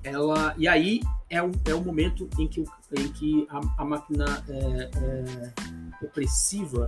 ela 0.03 0.55
e 0.57 0.67
aí 0.67 1.01
é 1.31 1.41
o, 1.41 1.53
é 1.65 1.73
o 1.73 1.81
momento 1.81 2.29
em 2.39 2.49
que, 2.49 2.65
em 2.99 3.09
que 3.13 3.47
a, 3.49 3.61
a 3.83 3.85
máquina 3.85 4.45
é, 4.49 4.91
é, 4.93 6.05
opressiva 6.05 6.85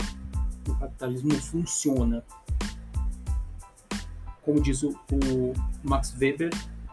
do 0.65 0.75
capitalismo 0.75 1.33
funciona. 1.37 2.25
Como 4.43 4.61
diz 4.61 4.83
o, 4.83 4.91
o 5.13 5.53
Max 5.85 6.13
Weber, 6.21 6.51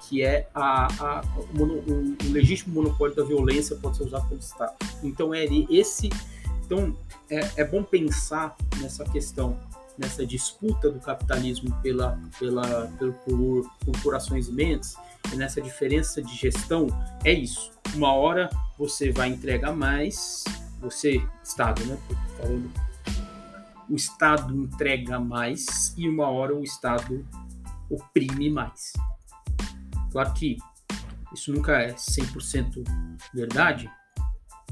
que 0.08 0.22
é 0.22 0.48
a, 0.54 0.88
a, 1.04 1.22
o, 1.22 1.58
mono, 1.58 1.74
o, 1.80 2.16
o, 2.24 2.32
legítimo 2.32 2.76
monopólio 2.76 3.16
da 3.16 3.24
violência 3.24 3.76
pode 3.76 3.98
ser 3.98 4.04
usado 4.04 4.30
pelo 4.30 4.40
Estado. 4.40 4.76
Então 5.04 5.34
é 5.34 5.46
esse. 5.72 6.10
Então 6.64 6.96
é, 7.32 7.62
é 7.62 7.64
bom 7.66 7.84
pensar 7.84 8.56
nessa 8.80 9.04
questão 9.06 9.58
nessa 9.98 10.26
disputa 10.26 10.90
do 10.90 11.00
capitalismo 11.02 11.76
pela, 11.82 12.18
pela, 12.40 12.88
pelo, 12.98 13.12
por 13.12 13.70
corporações 13.84 14.48
e 14.48 14.52
mentes, 14.54 14.96
nessa 15.36 15.62
diferença 15.62 16.22
de 16.22 16.36
gestão, 16.36 16.88
é 17.24 17.34
isso. 17.34 17.72
uma 17.96 18.14
hora 18.14 18.50
você 18.78 19.12
vai 19.12 19.30
entregar 19.30 19.74
mais, 19.74 20.44
você, 20.80 21.22
Estado, 21.44 21.84
né? 21.86 21.98
Falando, 22.38 22.72
o 23.90 23.96
Estado 23.96 24.56
entrega 24.56 25.20
mais 25.20 25.94
e 25.98 26.08
uma 26.08 26.30
hora 26.30 26.56
o 26.56 26.64
Estado 26.64 27.26
oprime 27.90 28.50
mais. 28.50 28.94
Claro 30.12 30.34
que 30.34 30.58
isso 31.34 31.54
nunca 31.54 31.74
é 31.80 31.94
100% 31.94 32.84
verdade. 33.34 33.90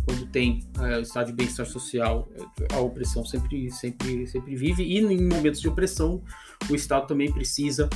Quando 0.05 0.25
tem 0.27 0.65
é, 0.79 0.99
o 0.99 1.01
estado 1.01 1.27
de 1.27 1.33
bem-estar 1.33 1.65
social, 1.65 2.29
a 2.71 2.79
opressão 2.79 3.25
sempre, 3.25 3.69
sempre, 3.71 4.25
sempre 4.27 4.55
vive. 4.55 4.83
E 4.83 4.99
em 4.99 5.27
momentos 5.27 5.59
de 5.59 5.67
opressão, 5.67 6.23
o 6.69 6.75
Estado 6.75 7.07
também 7.07 7.31
precisa, 7.31 7.89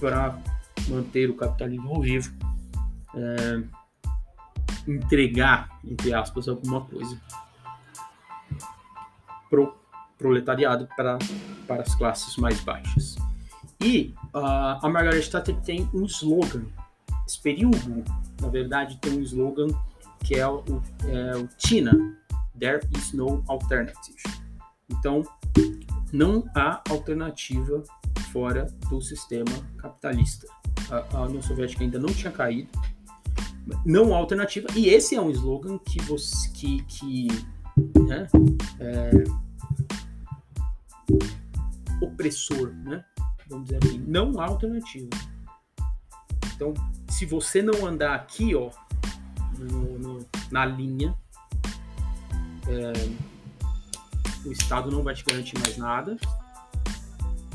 para 0.00 0.42
manter 0.88 1.30
o 1.30 1.34
capitalismo 1.34 2.00
vivo, 2.00 2.32
é, 3.14 3.62
entregar, 4.86 5.78
entre 5.84 6.12
aspas, 6.12 6.48
alguma 6.48 6.82
coisa 6.82 7.20
pro 9.48 9.80
proletariado 10.18 10.88
para, 10.96 11.18
para 11.66 11.82
as 11.82 11.94
classes 11.96 12.36
mais 12.36 12.60
baixas. 12.60 13.16
E 13.82 14.14
uh, 14.32 14.78
a 14.80 14.88
Margaret 14.88 15.28
Thatcher 15.28 15.56
tem 15.62 15.90
um 15.92 16.04
slogan. 16.04 16.64
Esse 17.26 17.40
período, 17.40 18.04
na 18.40 18.48
verdade, 18.48 18.96
tem 18.98 19.18
um 19.18 19.22
slogan 19.22 19.66
que 20.22 20.36
é 20.36 20.46
o, 20.46 20.62
é 21.08 21.36
o 21.36 21.48
TINA, 21.58 22.16
There 22.58 22.80
is 22.96 23.12
no 23.12 23.42
alternative. 23.48 24.22
Então, 24.88 25.24
não 26.12 26.48
há 26.54 26.80
alternativa 26.88 27.82
fora 28.32 28.66
do 28.88 29.00
sistema 29.00 29.50
capitalista. 29.78 30.46
A, 30.92 31.22
União 31.22 31.40
Soviética 31.40 31.82
ainda 31.82 31.98
não 31.98 32.08
tinha 32.08 32.30
caído, 32.30 32.68
não 33.84 34.14
alternativa. 34.14 34.68
E 34.74 34.88
esse 34.88 35.14
é 35.14 35.20
um 35.20 35.30
slogan 35.30 35.78
que 35.78 36.00
você 36.02 36.50
que, 36.50 36.82
que 36.82 37.28
né, 38.06 38.26
é, 38.78 39.10
opressor, 42.02 42.72
né? 42.84 43.04
Vamos 43.48 43.68
dizer 43.68 43.78
assim, 43.82 44.04
não 44.06 44.38
há 44.40 44.46
alternativa. 44.46 45.08
Então, 46.54 46.74
se 47.08 47.24
você 47.26 47.62
não 47.62 47.86
andar 47.86 48.14
aqui, 48.14 48.54
ó, 48.54 48.70
no, 49.58 49.98
no, 49.98 50.26
na 50.50 50.64
linha, 50.64 51.14
é, 52.68 52.92
o 54.46 54.52
Estado 54.52 54.90
não 54.90 55.02
vai 55.02 55.14
te 55.14 55.24
garantir 55.24 55.58
mais 55.58 55.76
nada 55.76 56.16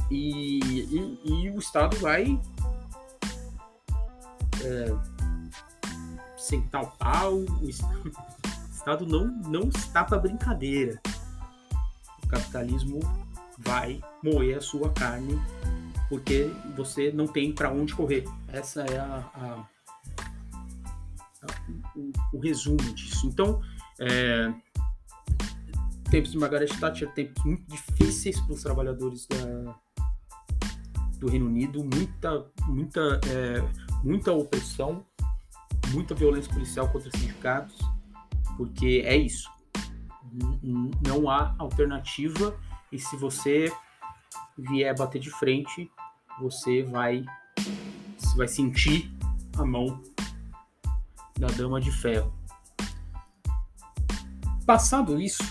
e, 0.10 0.60
e, 0.60 1.20
e 1.26 1.50
o 1.50 1.60
Estado 1.60 1.98
vai 1.98 2.40
é, 4.68 6.38
sentar 6.38 6.84
o 6.84 6.88
pau. 6.88 7.40
O 7.60 8.90
Estado 8.90 9.06
não, 9.06 9.28
não 9.50 9.68
está 9.68 10.02
para 10.02 10.18
brincadeira. 10.18 11.02
O 12.24 12.28
capitalismo 12.28 13.00
vai 13.58 14.02
moer 14.24 14.58
a 14.58 14.62
sua 14.62 14.90
carne 14.94 15.38
porque 16.08 16.50
você 16.76 17.12
não 17.12 17.28
tem 17.28 17.54
para 17.54 17.72
onde 17.72 17.94
correr. 17.94 18.24
Essa 18.48 18.84
é 18.84 18.98
a, 18.98 19.30
a, 19.36 19.68
a 21.44 21.48
o, 21.96 22.12
o, 22.34 22.40
resumo 22.40 22.78
disso. 22.78 23.28
Então, 23.28 23.62
é, 24.00 24.54
tempos 26.10 26.32
de 26.32 26.38
Margaret 26.38 26.70
Thatcher, 26.80 27.12
tempos 27.14 27.44
muito 27.44 27.64
difíceis 27.68 28.40
para 28.40 28.54
os 28.54 28.64
trabalhadores 28.64 29.28
da, 29.28 29.76
do 31.20 31.30
Reino 31.30 31.48
Unido, 31.48 31.84
muita, 31.84 32.46
muita, 32.68 33.20
é, 33.30 33.62
muita 34.04 34.32
opressão, 34.32 35.06
muita 35.90 36.14
violência 36.14 36.52
policial 36.54 36.90
contra 36.90 37.10
sindicatos, 37.18 37.78
porque 38.56 39.04
é 39.06 39.16
isso. 39.16 39.50
Não 41.06 41.30
há 41.30 41.56
alternativa 41.58 42.58
e 42.92 43.00
se 43.00 43.16
você 43.16 43.72
vier 44.58 44.96
bater 44.96 45.20
de 45.20 45.30
frente, 45.32 45.90
você 46.40 46.84
vai, 46.84 47.26
você 48.18 48.38
vai 48.38 48.48
sentir 48.48 49.12
a 49.58 49.66
mão 49.66 50.02
da 51.40 51.48
dama 51.48 51.80
de 51.80 51.92
ferro. 51.92 52.34
Passado 54.66 55.20
isso, 55.20 55.44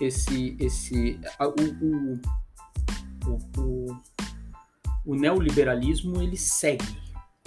esse, 0.00 0.56
esse, 0.58 1.20
o, 1.38 1.54
o, 1.84 2.20
o, 3.26 3.60
o 3.60 3.83
neoliberalismo 5.12 6.22
ele 6.22 6.36
segue 6.36 6.96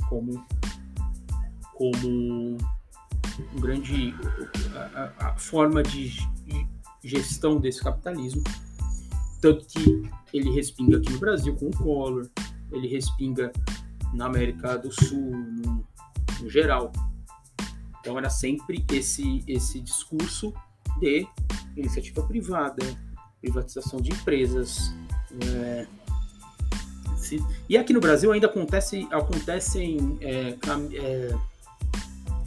como, 0.09 0.45
como 1.73 2.07
um 2.07 3.59
grande 3.59 4.13
a, 4.93 5.29
a, 5.29 5.37
forma 5.37 5.81
de 5.81 6.17
gestão 7.03 7.57
desse 7.57 7.81
capitalismo 7.81 8.43
tanto 9.41 9.65
que 9.65 10.09
ele 10.33 10.49
respinga 10.51 10.97
aqui 10.97 11.11
no 11.11 11.19
Brasil 11.19 11.55
com 11.55 11.67
o 11.67 11.77
Collor, 11.77 12.27
ele 12.71 12.87
respinga 12.87 13.51
na 14.13 14.25
América 14.25 14.77
do 14.77 14.91
Sul, 14.91 15.31
no, 15.31 15.85
no 16.41 16.49
geral. 16.49 16.91
Então 17.99 18.17
era 18.17 18.29
sempre 18.29 18.85
esse, 18.91 19.43
esse 19.47 19.79
discurso 19.79 20.53
de 20.99 21.27
iniciativa 21.75 22.23
privada, 22.23 22.83
privatização 23.39 24.01
de 24.01 24.11
empresas. 24.11 24.93
É, 25.45 25.87
se, 27.17 27.43
e 27.67 27.77
aqui 27.77 27.91
no 27.91 27.99
Brasil 27.99 28.31
ainda 28.31 28.47
acontece, 28.47 29.07
acontecem, 29.11 30.17
é, 30.21 30.55
é, 30.93 31.35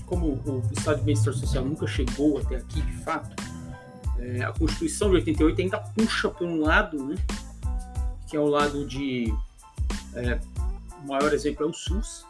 como 0.06 0.26
o 0.46 0.62
Estado 0.72 0.98
de 0.98 1.04
Bem-Estar 1.04 1.35
Social 1.35 1.64
nunca 1.64 1.87
chegou 1.87 2.38
até 2.38 2.56
aqui 2.56 2.80
de 2.80 2.96
fato, 3.04 3.37
é, 4.18 4.42
a 4.42 4.52
Constituição 4.52 5.09
de 5.11 5.16
88 5.16 5.62
ainda 5.62 5.78
puxa 5.78 6.28
por 6.28 6.46
um 6.46 6.61
lado, 6.61 7.04
né, 7.04 7.16
que 8.28 8.37
é 8.37 8.40
o 8.40 8.46
lado 8.46 8.87
de. 8.87 9.35
É, 10.14 10.40
o 11.02 11.09
maior 11.09 11.33
exemplo 11.33 11.66
é 11.66 11.68
o 11.68 11.72
SUS, 11.72 12.24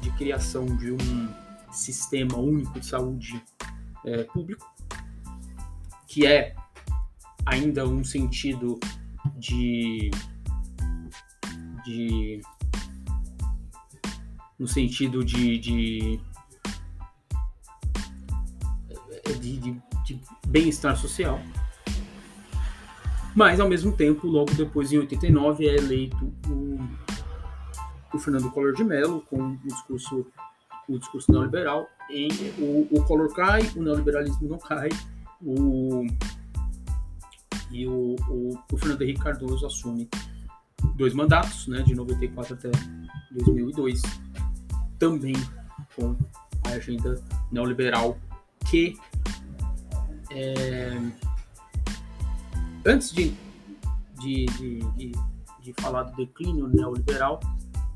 de 0.00 0.10
criação 0.12 0.66
de 0.66 0.92
um 0.92 1.28
sistema 1.72 2.36
único 2.36 2.78
de 2.78 2.86
saúde 2.86 3.42
é, 4.04 4.24
público, 4.24 4.66
que 6.06 6.26
é 6.26 6.54
ainda 7.46 7.86
um 7.86 8.04
sentido 8.04 8.78
de. 9.36 10.10
De 11.88 12.40
no 14.58 14.66
sentido 14.66 15.24
de, 15.24 15.58
de, 15.58 16.20
de, 19.40 19.56
de 19.58 19.82
de 20.08 20.20
bem-estar 20.46 20.96
social. 20.96 21.38
Mas, 23.34 23.60
ao 23.60 23.68
mesmo 23.68 23.92
tempo, 23.92 24.26
logo 24.26 24.52
depois, 24.54 24.90
em 24.90 24.98
89, 24.98 25.68
é 25.68 25.76
eleito 25.76 26.32
o, 26.48 26.78
o 28.12 28.18
Fernando 28.18 28.50
Collor 28.50 28.72
de 28.72 28.82
Mello 28.82 29.22
com 29.28 29.52
o 29.52 29.56
discurso, 29.58 30.26
o 30.88 30.98
discurso 30.98 31.30
neoliberal. 31.30 31.86
E 32.10 32.28
o, 32.58 32.88
o 32.90 33.04
Collor 33.04 33.32
cai, 33.34 33.60
o 33.76 33.82
neoliberalismo 33.82 34.48
não 34.48 34.58
cai, 34.58 34.88
o, 35.42 36.06
e 37.70 37.86
o, 37.86 38.16
o, 38.28 38.58
o 38.72 38.78
Fernando 38.78 39.02
Henrique 39.02 39.20
Cardoso 39.20 39.66
assume 39.66 40.08
dois 40.98 41.14
mandatos, 41.14 41.68
né, 41.68 41.80
de 41.82 41.94
94 41.94 42.54
até 42.54 42.70
2002, 43.30 44.02
também 44.98 45.34
com 45.94 46.16
a 46.64 46.70
agenda 46.70 47.22
neoliberal 47.52 48.18
que 48.68 48.98
é, 50.30 50.98
antes 52.84 53.12
de, 53.12 53.32
de, 54.20 54.46
de, 54.46 55.12
de, 55.62 55.72
falar 55.80 56.02
do 56.02 56.16
declínio 56.16 56.66
neoliberal, 56.66 57.40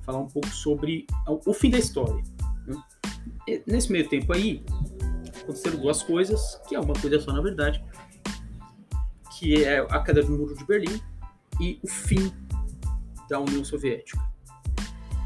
falar 0.02 0.18
um 0.18 0.28
pouco 0.28 0.48
sobre 0.48 1.06
o 1.26 1.52
fim 1.52 1.70
da 1.70 1.78
história. 1.78 2.22
Né? 2.66 2.82
Nesse 3.66 3.92
meio 3.92 4.08
tempo 4.08 4.32
aí, 4.32 4.64
aconteceram 5.42 5.78
duas 5.78 6.02
coisas, 6.02 6.60
que 6.68 6.74
é 6.74 6.80
uma 6.80 6.94
coisa 6.94 7.20
só 7.20 7.32
na 7.32 7.42
verdade, 7.42 7.84
que 9.36 9.62
é 9.64 9.80
a 9.80 10.00
queda 10.00 10.22
do 10.22 10.30
muro 10.30 10.54
de 10.56 10.64
Berlim 10.64 11.00
e 11.60 11.78
o 11.82 11.88
fim 11.88 12.32
da 13.32 13.40
União 13.40 13.64
Soviética. 13.64 14.22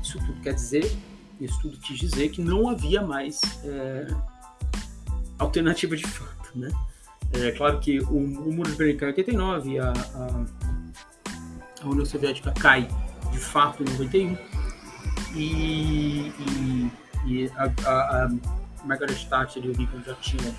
Isso 0.01 0.17
tudo 0.21 0.41
quer 0.41 0.55
dizer, 0.55 0.97
isso 1.41 1.61
tudo 1.61 1.77
quis 1.79 1.99
dizer 1.99 2.29
que 2.29 2.41
não 2.41 2.71
havia 2.71 3.03
mais 3.03 3.41
é, 3.65 4.07
alternativa 5.37 5.97
de 5.97 6.07
fato, 6.07 6.57
né? 6.57 6.69
É 7.33 7.51
claro 7.51 7.81
que 7.81 7.99
o, 7.99 8.17
o 8.17 8.53
muro 8.55 8.71
de 8.71 8.77
Berlim 8.77 8.97
cai 8.97 9.09
em 9.09 9.11
89, 9.11 9.79
a, 9.81 9.91
a, 9.91 10.45
a, 11.83 11.89
União 11.89 12.07
Soviética 12.07 12.53
cai 12.53 12.89
de 13.33 13.39
fato 13.41 13.83
em 13.83 13.87
91 13.87 14.39
e, 15.35 16.33
e, 16.39 16.91
e 17.27 17.53
a, 17.57 17.65
a, 17.85 18.25
a 18.25 18.29
Margaret 18.85 19.27
Thatcher 19.29 19.65
e 19.65 19.71
o 19.71 19.77
Reagan 19.77 20.03
já 20.05 20.15
tinham 20.15 20.55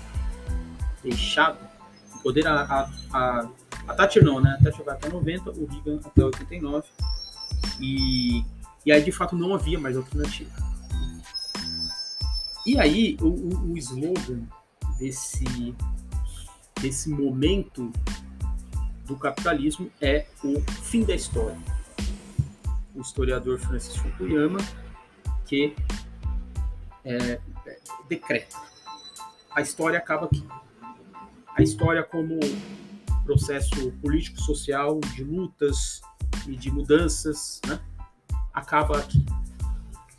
deixado 1.02 1.58
o 2.14 2.18
poder. 2.18 2.46
A, 2.46 2.60
a, 2.60 2.90
a, 3.14 3.48
a 3.88 3.94
Thatcher 3.94 4.22
não, 4.22 4.38
né? 4.38 4.58
A 4.60 4.64
Thatcher 4.64 4.84
vai 4.84 4.94
até 4.94 5.08
90, 5.08 5.50
o 5.52 5.66
Reagan 5.66 6.00
até 6.04 6.22
89 6.22 6.86
e, 7.80 8.44
e 8.84 8.92
aí 8.92 9.02
de 9.02 9.12
fato 9.12 9.36
não 9.36 9.54
havia 9.54 9.78
mais 9.78 9.96
alternativa. 9.96 10.50
E 12.66 12.78
aí, 12.78 13.16
o, 13.20 13.28
o, 13.28 13.72
o 13.72 13.78
slogan 13.78 14.42
desse, 14.98 15.74
desse 16.80 17.08
momento 17.08 17.90
do 19.06 19.16
capitalismo 19.16 19.90
é 20.00 20.26
o 20.44 20.60
fim 20.82 21.02
da 21.02 21.14
história. 21.14 21.56
O 22.94 23.00
historiador 23.00 23.58
Francis 23.58 23.96
Fukuyama, 23.96 24.58
que 25.46 25.74
é, 27.04 27.40
decreta. 28.08 28.56
A 29.50 29.62
história 29.62 29.98
acaba 29.98 30.26
aqui. 30.26 30.46
A 31.56 31.62
história 31.62 32.02
como 32.02 32.38
processo 33.24 33.92
político-social 34.02 35.00
de 35.14 35.24
lutas 35.24 36.02
e 36.48 36.56
de 36.56 36.70
mudanças, 36.70 37.60
né, 37.66 37.78
acaba 38.52 38.98
aqui. 38.98 39.24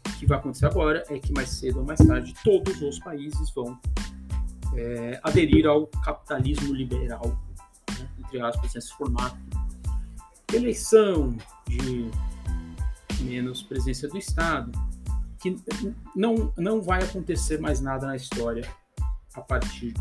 O 0.07 0.19
que 0.19 0.25
vai 0.25 0.37
acontecer 0.37 0.65
agora 0.65 1.03
é 1.09 1.17
que 1.17 1.33
mais 1.33 1.49
cedo 1.49 1.79
ou 1.79 1.85
mais 1.85 1.99
tarde 1.99 2.33
todos 2.43 2.81
os 2.81 2.99
países 2.99 3.49
vão 3.51 3.79
é, 4.75 5.19
aderir 5.23 5.65
ao 5.65 5.87
capitalismo 5.87 6.73
liberal, 6.73 7.37
né, 7.97 8.09
entre 8.19 8.41
aspas, 8.41 8.73
nesse 8.73 8.93
formato. 8.93 9.37
Eleição 10.53 11.35
de 11.67 12.09
menos 13.21 13.61
presença 13.61 14.07
do 14.07 14.17
Estado, 14.17 14.71
que 15.39 15.55
não, 16.15 16.53
não 16.57 16.81
vai 16.81 17.03
acontecer 17.03 17.59
mais 17.59 17.79
nada 17.79 18.07
na 18.07 18.15
história 18.15 18.67
a 19.33 19.41
partir 19.41 19.93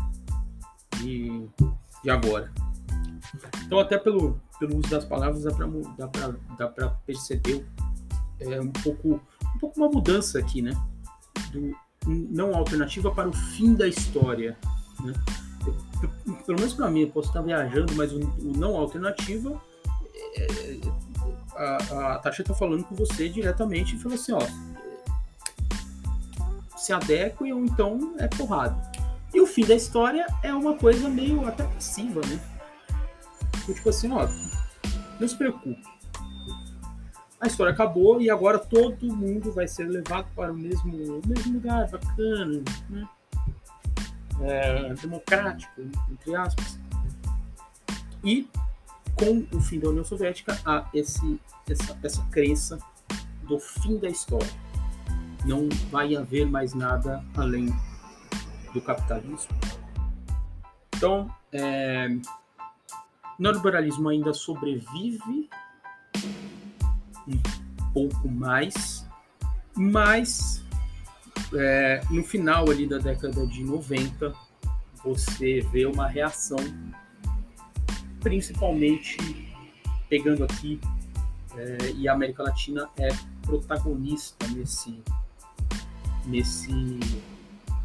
de, 0.97 1.47
de 2.03 2.09
agora. 2.09 2.51
Então, 3.63 3.79
até 3.79 3.97
pelo, 3.97 4.39
pelo 4.59 4.77
uso 4.77 4.89
das 4.89 5.05
palavras, 5.05 5.43
dá 5.43 6.67
para 6.67 6.89
perceber 7.05 7.65
é, 8.39 8.59
um, 8.59 8.71
pouco, 8.71 9.21
um 9.55 9.59
pouco 9.59 9.79
uma 9.79 9.89
mudança 9.89 10.37
aqui, 10.39 10.61
né? 10.61 10.71
Do, 11.51 11.75
não 12.05 12.55
alternativa 12.55 13.11
para 13.11 13.27
o 13.27 13.33
fim 13.33 13.73
da 13.73 13.87
história. 13.87 14.57
Né? 15.03 15.13
Pelo 16.45 16.59
menos 16.59 16.73
para 16.73 16.89
mim, 16.89 17.01
eu 17.01 17.09
posso 17.09 17.29
estar 17.29 17.41
viajando, 17.41 17.93
mas 17.95 18.11
o, 18.13 18.19
o 18.19 18.53
não 18.57 18.75
alternativa, 18.75 19.61
é, 20.35 20.79
a, 21.55 22.13
a 22.15 22.19
Tasha 22.19 22.41
está 22.41 22.53
falando 22.53 22.83
com 22.83 22.95
você 22.95 23.29
diretamente 23.29 23.95
e 23.95 23.99
falou 23.99 24.15
assim: 24.15 24.31
ó, 24.31 24.41
se 26.77 26.93
adequem 26.93 27.53
ou 27.53 27.63
então 27.63 28.15
é 28.17 28.27
porrada. 28.27 28.89
E 29.33 29.39
o 29.39 29.45
fim 29.45 29.65
da 29.65 29.75
história 29.75 30.25
é 30.41 30.53
uma 30.53 30.75
coisa 30.75 31.07
meio 31.07 31.45
até 31.47 31.63
passiva, 31.63 32.21
né? 32.21 32.39
Tipo 33.73 33.89
assim, 33.89 34.11
ó, 34.11 34.27
não 35.19 35.27
se 35.27 35.35
preocupe. 35.35 35.81
A 37.39 37.47
história 37.47 37.71
acabou 37.71 38.21
e 38.21 38.29
agora 38.29 38.59
todo 38.59 39.15
mundo 39.15 39.51
vai 39.53 39.67
ser 39.67 39.85
levado 39.87 40.27
para 40.35 40.51
o 40.51 40.55
mesmo, 40.55 41.21
mesmo 41.25 41.53
lugar, 41.53 41.89
bacana, 41.89 42.61
né? 42.89 43.07
É, 44.41 44.93
democrático, 44.95 45.81
entre 46.11 46.35
aspas. 46.35 46.79
E 48.23 48.49
com 49.15 49.45
o 49.55 49.61
fim 49.61 49.79
da 49.79 49.89
União 49.89 50.03
Soviética 50.03 50.59
há 50.65 50.89
esse, 50.93 51.39
essa, 51.69 51.97
essa 52.03 52.21
crença 52.31 52.77
do 53.47 53.59
fim 53.59 53.97
da 53.97 54.09
história. 54.09 54.49
Não 55.45 55.69
vai 55.89 56.15
haver 56.15 56.45
mais 56.45 56.73
nada 56.73 57.23
além 57.35 57.67
do 58.73 58.81
capitalismo. 58.81 59.49
Então, 60.95 61.33
é, 61.53 62.09
neoliberalismo 63.39 64.09
ainda 64.09 64.33
sobrevive 64.33 65.49
um 67.27 67.91
pouco 67.93 68.27
mais, 68.27 69.07
mas 69.75 70.63
é, 71.53 72.01
no 72.09 72.23
final 72.23 72.69
ali 72.69 72.87
da 72.87 72.97
década 72.97 73.47
de 73.47 73.63
90 73.63 74.33
você 75.03 75.61
vê 75.71 75.85
uma 75.85 76.07
reação, 76.07 76.59
principalmente 78.19 79.17
pegando 80.09 80.43
aqui 80.43 80.79
é, 81.55 81.91
e 81.95 82.07
a 82.07 82.13
América 82.13 82.43
Latina 82.43 82.89
é 82.97 83.09
protagonista 83.43 84.47
nesse 84.49 85.01
nesse 86.25 86.71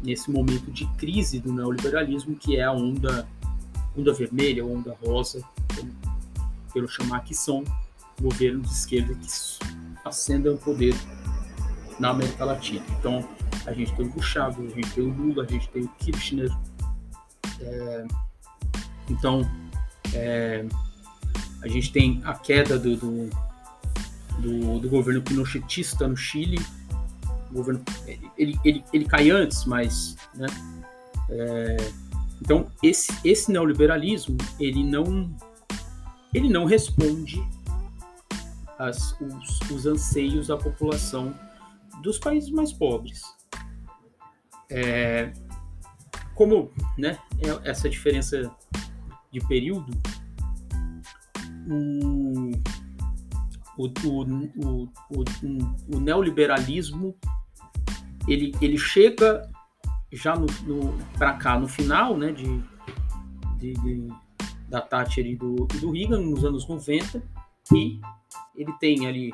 nesse 0.03 0.29
momento 0.29 0.71
de 0.71 0.85
crise 0.97 1.39
do 1.39 1.51
neoliberalismo, 1.51 2.35
que 2.35 2.57
é 2.57 2.63
a 2.63 2.71
onda, 2.71 3.27
onda 3.97 4.13
vermelha, 4.13 4.65
onda 4.65 4.95
rosa, 5.03 5.41
como 5.75 5.91
quero 6.73 6.87
chamar, 6.87 7.21
que 7.21 7.33
são 7.33 7.63
governos 8.21 8.67
de 8.67 8.73
esquerda 8.73 9.13
que 9.15 9.27
ascendem 10.03 10.51
ao 10.51 10.57
poder 10.57 10.93
na 11.99 12.09
América 12.09 12.45
Latina. 12.45 12.85
Então, 12.99 13.27
a 13.65 13.73
gente 13.73 13.95
tem 13.95 14.11
o 14.13 14.21
Chávez, 14.21 14.71
a 14.71 14.75
gente 14.75 14.91
tem 14.91 15.03
o 15.03 15.13
Lula, 15.13 15.43
a 15.43 15.47
gente 15.47 15.69
tem 15.69 15.83
o 15.83 15.89
Kirchner. 15.99 16.51
É, 17.61 18.05
então, 19.09 19.49
é, 20.13 20.65
a 21.61 21.67
gente 21.67 21.91
tem 21.91 22.21
a 22.25 22.33
queda 22.33 22.77
do, 22.77 22.95
do, 22.97 23.29
do, 24.39 24.79
do 24.79 24.89
governo 24.89 25.21
pinochetista 25.21 26.07
no 26.07 26.17
Chile, 26.17 26.59
o 27.49 27.53
governo 27.53 27.81
ele, 28.37 28.59
ele, 28.63 28.83
ele 28.91 29.05
cai 29.05 29.29
antes, 29.29 29.65
mas 29.65 30.15
né, 30.35 30.47
é, 31.29 31.91
então 32.41 32.69
esse, 32.83 33.11
esse 33.23 33.51
neoliberalismo 33.51 34.37
ele 34.59 34.83
não 34.83 35.35
ele 36.33 36.49
não 36.49 36.65
responde 36.65 37.41
as, 38.77 39.19
os, 39.21 39.71
os 39.71 39.85
anseios 39.85 40.47
da 40.47 40.57
população 40.57 41.33
dos 42.01 42.19
países 42.19 42.49
mais 42.49 42.73
pobres. 42.73 43.21
É, 44.69 45.31
como 46.33 46.71
né, 46.97 47.17
é 47.39 47.69
essa 47.69 47.89
diferença 47.89 48.51
de 49.31 49.39
período, 49.47 49.91
o, 51.67 52.51
o, 53.77 53.87
o, 54.61 55.25
o, 55.95 55.99
neoliberalismo 55.99 57.15
ele, 58.27 58.53
ele 58.61 58.77
chega 58.77 59.49
já 60.11 60.35
no, 60.35 60.45
no 60.63 60.97
para 61.17 61.33
cá 61.33 61.59
no 61.59 61.67
final 61.67 62.17
né, 62.17 62.31
de, 62.31 62.61
de, 63.57 63.73
de 63.73 64.07
da 64.69 64.81
Thatcher 64.81 65.25
e 65.25 65.35
do, 65.35 65.55
do 65.79 65.91
Reagan 65.91 66.19
nos 66.19 66.43
anos 66.43 66.67
90 66.67 67.21
e 67.73 67.99
ele 68.55 68.71
tem 68.79 69.07
ali 69.07 69.31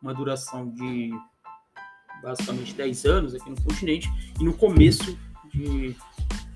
uma 0.00 0.14
duração 0.14 0.68
de 0.70 1.10
basicamente 2.22 2.74
10 2.74 3.04
anos 3.04 3.34
aqui 3.34 3.50
no 3.50 3.60
continente 3.62 4.08
e 4.40 4.44
no 4.44 4.54
começo 4.54 5.18
de, 5.52 5.94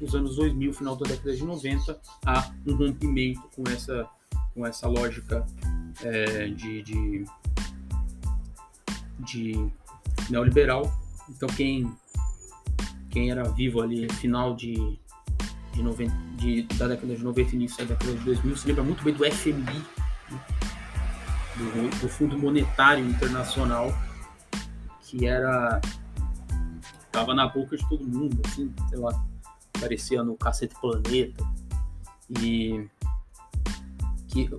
dos 0.00 0.14
anos 0.14 0.37
2000, 0.37 0.72
final 0.72 0.96
da 0.96 1.09
década 1.09 1.35
de 1.35 1.44
90, 1.44 2.00
há 2.24 2.50
um 2.66 2.74
rompimento 2.76 3.42
com 3.55 3.64
essa, 3.68 4.09
com 4.55 4.66
essa 4.66 4.88
lógica 4.88 5.44
é, 6.02 6.48
de, 6.48 6.83
de, 6.83 7.24
de 9.20 9.70
neoliberal. 10.31 10.90
Então 11.29 11.48
quem, 11.48 11.92
quem 13.16 13.31
era 13.31 13.44
vivo 13.44 13.81
ali 13.81 14.07
final 14.12 14.55
de, 14.55 14.74
de, 15.72 15.83
90, 15.83 16.14
de 16.37 16.64
da 16.76 16.87
década 16.87 17.16
de 17.16 17.24
90 17.24 17.57
início 17.57 17.79
da 17.79 17.94
década 17.94 18.12
de 18.12 18.24
2000 18.26 18.57
se 18.59 18.68
lembra 18.68 18.85
muito 18.85 19.02
bem 19.02 19.14
do 19.14 19.24
FMI, 19.24 19.55
né? 19.62 19.83
do, 21.57 22.00
do 22.02 22.09
Fundo 22.11 22.38
Monetário 22.38 23.02
Internacional, 23.09 23.90
que 25.00 25.24
era 25.24 25.81
tava 27.11 27.35
na 27.35 27.48
boca 27.48 27.74
de 27.74 27.88
todo 27.88 28.07
mundo, 28.07 28.38
assim, 28.44 28.70
sei 28.90 28.98
lá, 28.98 29.24
parecia 29.81 30.22
no 30.22 30.37
Cacete 30.37 30.74
Planeta. 30.79 31.42
E 32.38 32.87
que 34.29 34.50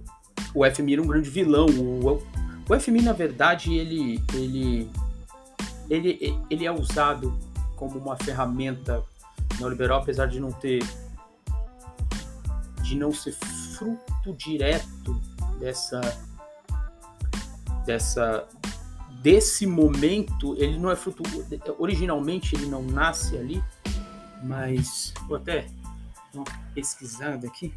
o 0.56 0.65
FMI 0.65 0.93
era 0.93 1.02
um 1.04 1.08
grande 1.08 1.30
vilão. 1.30 1.67
O, 1.67 2.24
o 2.67 2.80
FMI, 2.80 3.04
na 3.04 3.13
verdade, 3.13 3.76
ele, 3.76 4.20
ele 4.34 4.89
ele, 5.89 6.38
ele 6.50 6.65
é 6.65 6.72
usado 6.72 7.38
como 7.78 7.98
uma 7.98 8.18
ferramenta 8.18 9.02
neoliberal, 9.58 10.02
apesar 10.02 10.26
de 10.26 10.40
não 10.40 10.52
ter 10.52 10.84
de 12.82 12.96
não 12.96 13.13
ser 13.13 13.34
fruto 13.34 14.34
direto 14.34 15.20
dessa 15.60 16.02
dessa 17.86 18.48
desse 19.22 19.66
momento, 19.66 20.56
ele 20.58 20.78
não 20.78 20.92
é 20.92 20.96
fruto 20.96 21.24
originalmente 21.80 22.56
ele 22.56 22.66
não 22.66 22.84
nasce 22.84 23.38
ali, 23.38 23.63
mas 24.44 25.13
vou 25.28 25.38
até 25.38 25.68
dar 26.34 26.42
uma 26.42 26.46
pesquisada 26.74 27.48
aqui. 27.48 27.74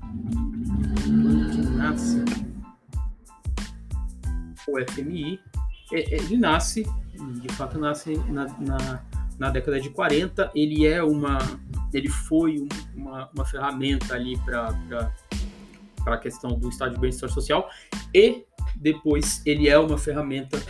Quando 0.00 1.50
que 1.50 1.60
nasce 1.76 2.24
o 4.68 4.92
FMI 4.92 5.40
ele 5.90 6.36
nasce, 6.36 6.84
de 7.40 7.48
fato 7.54 7.78
nasce 7.78 8.16
na, 8.28 8.46
na, 8.58 9.04
na, 9.38 9.50
década 9.50 9.80
de 9.80 9.90
40, 9.90 10.50
ele 10.54 10.86
é 10.86 11.02
uma, 11.02 11.38
ele 11.92 12.08
foi 12.08 12.66
uma, 12.94 13.30
uma 13.34 13.44
ferramenta 13.44 14.14
ali 14.14 14.36
para 14.38 15.12
a 16.06 16.16
questão 16.18 16.58
do 16.58 16.68
estado 16.68 16.94
de 16.94 17.00
bem-estar 17.00 17.30
social. 17.30 17.68
E 18.14 18.44
depois 18.74 19.42
ele 19.46 19.68
é 19.68 19.78
uma 19.78 19.96
ferramenta 19.96 20.60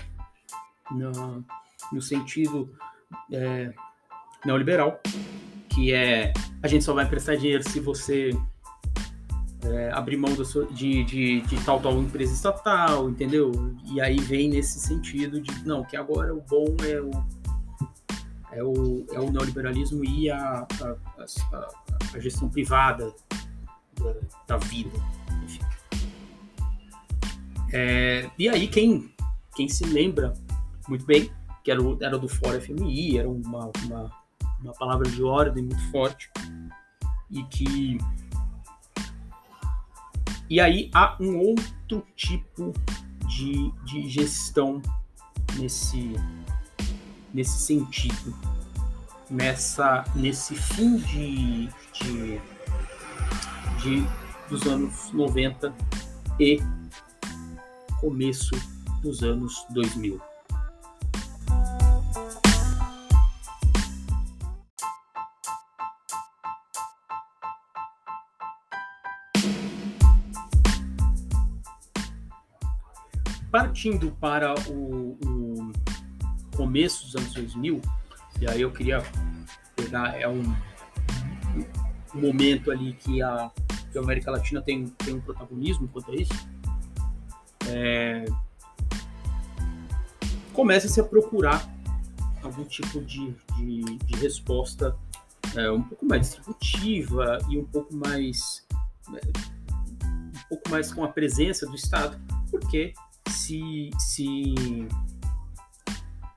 no, 0.91 1.45
no 1.93 2.03
sentido 2.03 2.73
é, 3.33 3.73
neoliberal, 4.45 5.01
que 5.69 5.93
é 5.93 6.33
a 6.63 6.69
gente 6.69 6.85
só 6.85 6.93
vai 6.93 7.05
emprestar 7.05 7.37
dinheiro 7.37 7.63
se 7.69 7.81
você 7.81 8.31
é, 9.73 9.91
abrir 9.93 10.17
mão 10.17 10.33
de, 10.73 11.05
de, 11.05 11.41
de, 11.41 11.65
tal 11.65 11.81
tal 11.81 11.99
empresa 11.99 12.33
estatal, 12.33 13.09
entendeu? 13.09 13.53
E 13.85 14.01
aí 14.01 14.19
vem 14.19 14.49
nesse 14.49 14.79
sentido 14.79 15.41
de 15.41 15.67
não, 15.67 15.85
que 15.85 15.97
agora 15.97 16.35
o 16.35 16.41
bom 16.41 16.77
é 16.85 17.01
o 17.01 17.11
é 18.53 18.63
o, 18.65 19.05
é 19.13 19.21
o 19.21 19.31
neoliberalismo 19.31 20.03
e 20.03 20.31
a, 20.31 20.67
a, 20.81 20.97
a, 21.53 21.69
a 22.15 22.19
gestão 22.19 22.49
privada 22.49 23.13
da, 24.01 24.15
da 24.47 24.57
vida, 24.57 24.99
enfim. 25.45 25.61
É, 27.73 28.31
e 28.39 28.49
aí 28.49 28.67
quem 28.67 29.13
quem 29.55 29.69
se 29.69 29.85
lembra 29.85 30.33
muito 30.89 31.05
bem 31.05 31.31
que 31.63 31.71
era, 31.71 31.81
era 32.01 32.17
do 32.17 32.29
Fórum 32.29 32.61
FMI, 32.61 33.19
era 33.19 33.29
uma, 33.29 33.71
uma, 33.85 34.13
uma 34.63 34.73
palavra 34.73 35.11
de 35.11 35.23
ordem 35.23 35.65
muito 35.65 35.91
forte 35.91 36.31
e 37.31 37.43
que 37.45 37.99
e 40.49 40.61
aí 40.61 40.91
há 40.95 41.17
um 41.21 41.39
outro 41.39 42.07
tipo 42.15 42.73
de, 43.27 43.71
de 43.85 44.09
gestão 44.09 44.81
nesse, 45.59 46.15
nesse 47.35 47.59
sentido, 47.59 48.35
nessa, 49.31 50.05
nesse 50.15 50.55
fim 50.55 50.97
de, 50.97 51.67
de, 51.93 52.41
de 53.83 54.07
dos 54.49 54.67
anos 54.67 55.13
90 55.13 55.75
e 56.39 56.61
começo 58.01 58.55
dos 59.03 59.23
anos 59.23 59.67
2000. 59.71 60.21
Partindo 73.51 74.11
para 74.13 74.55
o, 74.69 75.19
o, 75.25 75.73
começo 76.57 77.05
dos 77.05 77.17
anos 77.17 77.35
2000, 77.35 77.81
e 78.41 78.49
aí 78.49 78.63
eu 78.63 78.73
queria 78.73 79.03
pegar 79.75 80.19
é 80.19 80.27
um, 80.27 80.43
um 82.15 82.21
momento 82.21 82.71
ali 82.71 82.95
que 82.95 83.21
a, 83.21 83.51
que 83.93 83.99
a 83.99 84.01
América 84.01 84.31
Latina 84.31 84.63
tem, 84.63 84.87
tem 84.87 85.15
um 85.15 85.21
protagonismo 85.21 85.87
quanto 85.89 86.11
a 86.11 86.15
isso, 86.15 86.49
é, 87.69 88.25
começa-se 90.53 91.01
a 91.01 91.05
procurar 91.05 91.69
algum 92.43 92.65
tipo 92.65 93.01
de, 93.03 93.35
de, 93.57 93.83
de 93.83 94.17
resposta 94.17 94.97
é, 95.55 95.71
um 95.71 95.83
pouco 95.83 96.07
mais 96.07 96.23
distributiva 96.23 97.39
e 97.49 97.59
um 97.59 97.65
pouco 97.65 97.95
mais 97.95 98.67
é, 99.15 99.21
um 100.37 100.49
pouco 100.49 100.71
mais 100.71 100.93
com 100.93 101.05
a 101.05 101.09
presença 101.09 101.67
do 101.67 101.75
Estado, 101.75 102.19
porque 102.51 102.95
se, 103.37 103.91
se, 103.99 104.55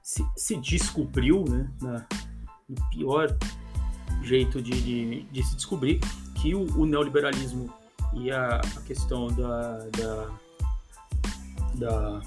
se, 0.01 0.25
se 0.35 0.55
descobriu, 0.57 1.45
né, 1.47 1.69
na, 1.81 2.05
no 2.67 2.89
pior 2.89 3.35
jeito 4.21 4.61
de, 4.61 4.71
de, 4.81 5.23
de, 5.23 5.43
se 5.43 5.55
descobrir, 5.55 5.99
que 6.35 6.53
o, 6.53 6.65
o 6.77 6.85
neoliberalismo 6.85 7.73
e 8.13 8.31
a, 8.31 8.57
a 8.57 8.81
questão 8.81 9.27
da, 9.27 9.77
da, 9.97 10.29
da, 11.75 12.21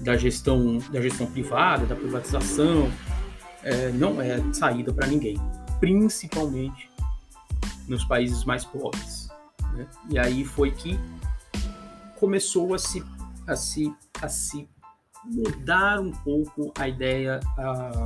da, 0.00 0.16
gestão, 0.16 0.78
da 0.90 1.00
gestão 1.00 1.26
privada, 1.26 1.86
da 1.86 1.96
privatização, 1.96 2.90
é, 3.62 3.90
não 3.90 4.20
é 4.20 4.40
saída 4.52 4.92
para 4.92 5.06
ninguém, 5.06 5.36
principalmente 5.80 6.88
nos 7.88 8.04
países 8.04 8.44
mais 8.44 8.64
pobres. 8.64 9.28
Né? 9.72 9.86
E 10.10 10.18
aí 10.18 10.44
foi 10.44 10.70
que 10.70 10.98
começou 12.18 12.74
a 12.74 12.78
se, 12.78 13.04
a 13.46 13.56
se, 13.56 13.94
a 14.20 14.28
se 14.28 14.68
mudar 15.24 16.00
um 16.00 16.10
pouco 16.10 16.72
a 16.78 16.88
ideia 16.88 17.40
a, 17.58 18.04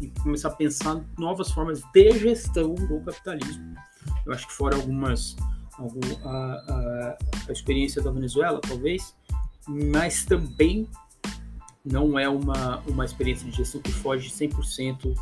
e 0.00 0.08
começar 0.22 0.48
a 0.48 0.52
pensar 0.52 1.02
novas 1.18 1.50
formas 1.50 1.82
de 1.92 2.18
gestão 2.18 2.74
do 2.74 3.00
capitalismo. 3.00 3.74
Eu 4.26 4.32
acho 4.32 4.46
que 4.46 4.52
fora 4.52 4.76
algumas 4.76 5.36
algum, 5.78 6.00
a, 6.24 6.28
a, 6.28 7.18
a 7.48 7.52
experiência 7.52 8.02
da 8.02 8.10
Venezuela, 8.10 8.60
talvez, 8.60 9.14
mas 9.66 10.24
também 10.24 10.88
não 11.84 12.18
é 12.18 12.28
uma, 12.28 12.82
uma 12.86 13.04
experiência 13.04 13.48
de 13.48 13.56
gestão 13.56 13.80
que 13.80 13.92
foge 13.92 14.28
100% 14.28 15.14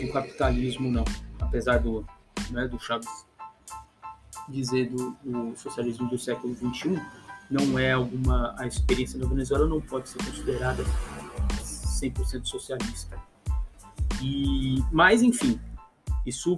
do 0.00 0.12
capitalismo, 0.12 0.90
não. 0.90 1.04
Apesar 1.40 1.78
do, 1.78 2.06
né, 2.50 2.68
do 2.68 2.78
Chaves 2.78 3.26
dizer 4.48 4.90
do, 4.90 5.16
do, 5.24 5.56
socialismo 5.56 6.08
do 6.08 6.18
século 6.18 6.54
XXI 6.54 7.00
não 7.50 7.78
é 7.78 7.92
alguma 7.92 8.54
a 8.58 8.66
experiência 8.66 9.18
da 9.18 9.26
Venezuela 9.26 9.66
não 9.66 9.80
pode 9.80 10.08
ser 10.08 10.18
considerada 10.18 10.84
100% 11.62 12.44
socialista. 12.44 13.18
E 14.22 14.82
mas 14.92 15.22
enfim 15.22 15.58
isso 16.26 16.56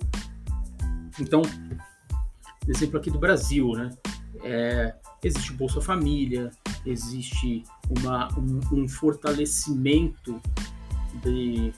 então 1.18 1.42
exemplo 2.66 2.98
aqui 2.98 3.10
do 3.10 3.18
Brasil 3.18 3.72
né? 3.72 3.90
É, 4.42 4.94
existe 5.22 5.52
o 5.52 5.56
Bolsa 5.56 5.80
Família 5.80 6.50
existe 6.86 7.64
uma, 7.88 8.28
um, 8.38 8.60
um 8.72 8.88
fortalecimento 8.88 10.40
de, 11.22 11.72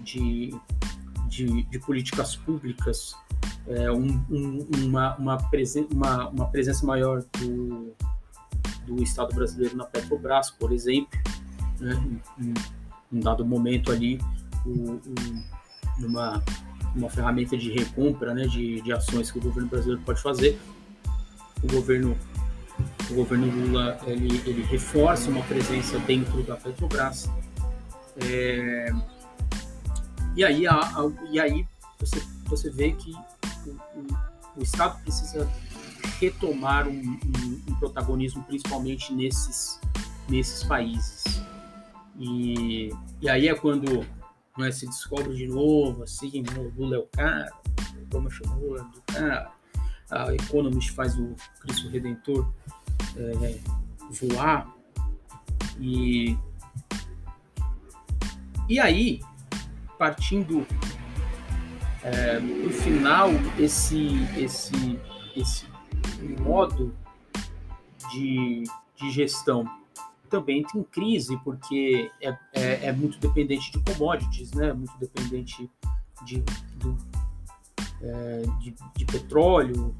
de, 0.00 0.54
de, 1.28 1.62
de 1.64 1.78
políticas 1.80 2.36
públicas 2.36 3.14
é, 3.66 3.90
um, 3.90 4.24
um, 4.30 4.68
uma, 4.84 5.16
uma, 5.16 5.36
presen 5.50 5.86
uma, 5.92 6.28
uma, 6.28 6.46
presença 6.46 6.84
maior 6.84 7.24
do, 7.38 7.94
do 8.86 9.02
Estado 9.02 9.34
brasileiro 9.34 9.76
na 9.76 9.84
Petrobras, 9.84 10.50
por 10.50 10.72
exemplo, 10.72 11.18
né? 11.80 12.20
em, 12.38 12.54
um 13.12 13.20
dado 13.20 13.44
momento 13.44 13.92
ali, 13.92 14.20
o, 14.66 15.00
uma, 15.98 16.42
uma 16.94 17.08
ferramenta 17.08 17.56
de 17.56 17.70
recompra 17.72 18.34
né? 18.34 18.46
de, 18.46 18.80
de 18.80 18.92
ações 18.92 19.30
que 19.30 19.38
o 19.38 19.42
governo 19.42 19.68
brasileiro 19.68 20.02
pode 20.02 20.20
fazer. 20.20 20.58
O 21.62 21.66
governo, 21.66 22.16
o 23.10 23.14
governo 23.14 23.46
Lula 23.46 23.98
ele, 24.06 24.42
ele 24.46 24.62
reforça 24.62 25.30
uma 25.30 25.42
presença 25.42 25.98
dentro 26.00 26.42
da 26.42 26.56
Petrobras. 26.56 27.30
É, 28.16 28.92
e 30.36 30.44
aí, 30.44 30.66
a, 30.66 30.74
a, 30.74 31.10
e 31.30 31.40
aí 31.40 31.66
você, 31.98 32.22
você 32.46 32.70
vê 32.70 32.92
que 32.92 33.14
o, 33.70 34.58
o, 34.58 34.62
Estado 34.62 35.00
precisa 35.02 35.50
retomar 36.20 36.86
um, 36.88 37.00
um, 37.00 37.62
um, 37.68 37.74
protagonismo, 37.76 38.42
principalmente 38.44 39.12
nesses, 39.12 39.80
nesses 40.28 40.64
países. 40.64 41.24
E, 42.18 42.90
e 43.20 43.28
aí 43.28 43.48
é 43.48 43.54
quando 43.54 44.06
né, 44.56 44.70
se 44.70 44.86
descobre 44.86 45.34
de 45.34 45.46
novo, 45.46 46.04
assim, 46.04 46.44
o 46.56 46.80
Lula 46.80 46.96
é 46.96 46.98
o 46.98 47.06
cara, 47.06 47.50
como 48.10 48.30
chamou 48.30 48.58
Lula 48.60 48.84
do 48.84 49.02
cara, 49.02 49.50
a 50.10 50.32
Economist 50.34 50.92
faz 50.92 51.18
o 51.18 51.34
Cristo 51.60 51.88
Redentor 51.88 52.48
é, 53.16 53.58
voar, 54.10 54.72
e, 55.80 56.36
e 58.68 58.78
aí, 58.78 59.20
partindo 59.98 60.66
é, 62.04 62.38
no 62.38 62.70
final 62.70 63.30
esse 63.58 64.08
esse 64.36 65.00
esse 65.34 65.66
modo 66.40 66.94
de, 68.12 68.64
de 68.96 69.10
gestão 69.10 69.68
também 70.28 70.62
tem 70.64 70.82
crise 70.82 71.36
porque 71.38 72.10
é, 72.20 72.36
é, 72.52 72.86
é, 72.86 72.92
muito 72.92 73.18
dependente 73.18 73.70
de 73.72 73.80
commodities, 73.80 74.52
né? 74.52 74.72
Muito 74.72 74.92
dependente 74.98 75.70
de, 76.24 76.40
do, 76.76 76.96
é, 78.02 78.42
de, 78.60 78.74
de, 78.96 79.04
petróleo 79.04 79.94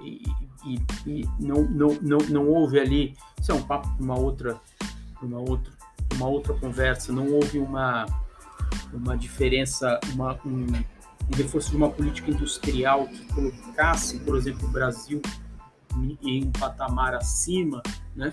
e, 0.00 0.24
e, 0.66 0.80
e, 1.06 1.28
não, 1.38 1.62
não, 1.62 1.98
não, 2.02 2.18
não 2.28 2.48
houve 2.48 2.80
ali, 2.80 3.14
isso 3.40 3.52
é 3.52 3.54
um 3.54 3.62
papo 3.62 3.88
para 3.88 4.04
uma 4.04 4.18
outra, 4.18 4.60
uma 5.22 5.38
outra, 5.38 5.72
uma 6.14 6.26
outra 6.26 6.54
conversa, 6.54 7.12
não 7.12 7.30
houve 7.32 7.58
uma, 7.58 8.06
uma 8.92 9.16
diferença, 9.16 10.00
uma, 10.14 10.38
um, 10.44 10.66
um 11.32 11.36
reforço 11.36 11.70
de 11.70 11.76
uma 11.76 11.90
política 11.90 12.30
industrial 12.30 13.06
que 13.06 13.24
colocasse, 13.32 14.18
por 14.20 14.36
exemplo, 14.36 14.68
o 14.68 14.70
Brasil 14.70 15.20
em 16.22 16.44
um 16.44 16.52
patamar 16.52 17.14
acima, 17.14 17.82
né? 18.14 18.32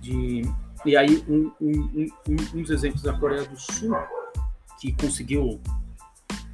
De, 0.00 0.42
e 0.84 0.96
aí, 0.96 1.24
um, 1.28 1.50
um, 1.60 2.08
um, 2.28 2.36
um 2.54 2.62
dos 2.62 2.70
exemplos 2.70 3.02
da 3.02 3.12
Coreia 3.12 3.44
do 3.44 3.58
Sul, 3.58 3.94
que 4.80 4.92
conseguiu, 4.92 5.60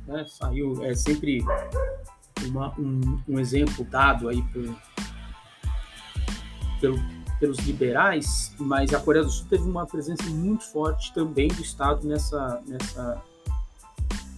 né, 0.07 0.25
saiu, 0.27 0.85
é 0.85 0.95
sempre 0.95 1.40
uma, 2.47 2.73
um, 2.79 3.21
um 3.29 3.38
exemplo 3.38 3.85
dado 3.85 4.29
aí 4.29 4.42
por, 4.42 4.77
pelo, 6.81 6.99
pelos 7.38 7.59
liberais, 7.59 8.55
mas 8.59 8.92
a 8.95 9.01
Coreia 9.01 9.25
do 9.25 9.31
Sul 9.31 9.47
teve 9.49 9.64
uma 9.64 9.87
presença 9.87 10.25
muito 10.31 10.64
forte 10.64 11.12
também 11.12 11.49
do 11.49 11.61
Estado 11.61 12.07
nessa, 12.07 12.62
nessa, 12.66 13.23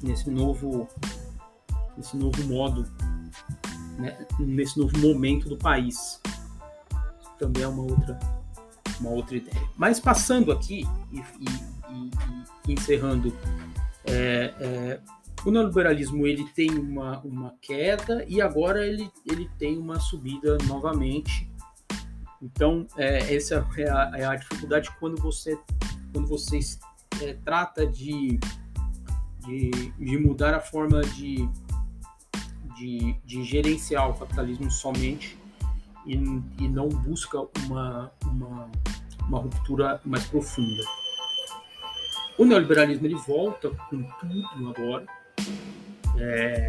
nesse 0.05 0.31
novo, 0.31 0.89
nesse 1.97 2.17
novo 2.17 2.43
modo, 2.45 2.87
né, 3.99 4.27
nesse 4.39 4.79
novo 4.79 4.97
momento 4.99 5.49
do 5.49 5.57
país. 5.57 6.21
Também 7.39 7.63
é 7.63 7.69
uma 7.69 7.83
outra, 7.83 8.19
uma 9.01 9.11
outra 9.11 9.37
ideia. 9.37 9.69
Mas 9.77 9.99
passando 9.99 10.53
aqui 10.53 10.87
e, 11.11 11.19
e, 11.19 12.11
e, 12.69 12.73
encerrando, 12.73 13.37
é, 14.05 14.55
é, 14.61 15.01
o 15.45 15.51
neoliberalismo 15.51 16.27
ele 16.27 16.45
tem 16.51 16.71
uma, 16.71 17.19
uma 17.21 17.55
queda 17.61 18.25
e 18.29 18.41
agora 18.41 18.87
ele, 18.87 19.11
ele 19.27 19.51
tem 19.59 19.77
uma 19.77 19.99
subida 19.99 20.57
novamente 20.67 21.53
então, 22.45 22.87
é, 22.99 23.35
essa 23.35 23.67
é 23.79 23.91
a, 23.91 24.13
é 24.17 24.25
a, 24.27 24.37
dificuldade 24.37 24.91
quando 25.01 25.21
você, 25.21 25.59
quando 26.13 26.29
você 26.29 26.59
é, 27.23 27.33
trata 27.43 27.87
de, 27.87 28.39
de, 29.47 29.71
de, 29.99 30.19
mudar 30.19 30.55
a 30.55 30.61
forma 30.61 31.01
de, 31.03 31.49
de, 32.77 33.15
de 33.25 33.45
gerenciar 33.45 34.11
o 34.11 34.15
capitalismo 34.15 34.71
somente 34.71 35.39
e, 36.07 36.15
e 36.15 36.69
não 36.69 36.89
busca 36.89 37.39
uma, 37.67 38.13
uma, 38.25 38.71
uma 39.29 39.39
ruptura 39.39 40.01
mais 40.05 40.25
profunda. 40.27 40.83
O 42.37 42.45
neoliberalismo 42.45 43.07
ele 43.07 43.15
volta 43.15 43.71
com 43.71 44.03
tudo 44.03 44.69
agora, 44.69 45.07
é, 46.19 46.67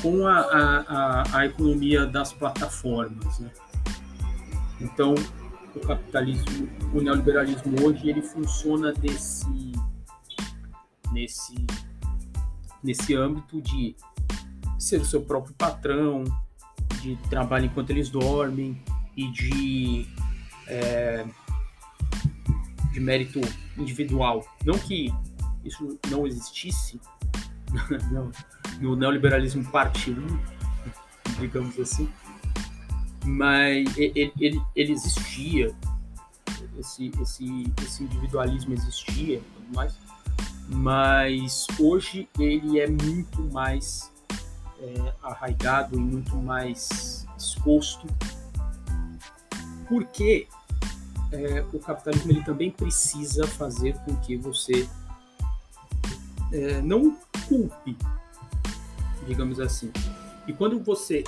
com 0.00 0.26
a, 0.26 0.38
a, 0.38 1.38
a, 1.38 1.46
economia 1.46 2.06
das 2.06 2.32
plataformas. 2.32 3.40
Né? 3.40 3.50
Então, 4.80 5.14
o 5.74 5.80
capitalismo, 5.80 6.68
o 6.94 7.00
neoliberalismo 7.00 7.84
hoje, 7.84 8.08
ele 8.08 8.22
funciona 8.22 8.92
desse, 8.92 9.72
nesse, 11.10 11.54
nesse 12.82 13.14
âmbito 13.14 13.60
de 13.60 13.96
ser 14.78 15.00
o 15.00 15.04
seu 15.04 15.22
próprio 15.22 15.54
patrão, 15.54 16.24
de 17.02 17.16
trabalho 17.28 17.66
enquanto 17.66 17.90
eles 17.90 18.08
dormem 18.08 18.80
e 19.16 19.30
de, 19.30 20.06
é, 20.66 21.26
de 22.92 23.00
mérito 23.00 23.40
individual. 23.76 24.46
Não 24.64 24.78
que 24.78 25.12
isso 25.64 25.98
não 26.10 26.26
existisse 26.26 27.00
no 28.80 28.96
neoliberalismo 28.96 29.64
parte 29.70 30.10
1, 30.10 30.26
digamos 31.38 31.78
assim, 31.78 32.08
mas 33.24 33.96
ele, 33.96 34.32
ele, 34.40 34.62
ele 34.74 34.92
existia, 34.92 35.74
esse, 36.78 37.10
esse, 37.20 37.72
esse 37.82 38.02
individualismo 38.02 38.72
existia 38.72 39.36
e 39.36 39.40
tudo 39.40 39.74
mais, 39.74 39.98
mas 40.72 41.66
hoje 41.78 42.28
ele 42.38 42.80
é 42.80 42.88
muito 42.88 43.42
mais 43.52 44.10
é, 44.80 45.14
arraigado 45.22 45.96
e 45.96 45.98
muito 45.98 46.36
mais 46.36 47.26
exposto, 47.36 48.06
porque 49.88 50.46
é, 51.32 51.64
o 51.72 51.78
capitalismo 51.78 52.32
ele 52.32 52.44
também 52.44 52.70
precisa 52.70 53.46
fazer 53.46 53.94
com 54.04 54.16
que 54.16 54.36
você 54.36 54.88
é, 56.52 56.80
não 56.80 57.16
culpe, 57.48 57.96
digamos 59.26 59.60
assim. 59.60 59.92
E 60.46 60.52
quando 60.52 60.82
você 60.82 61.24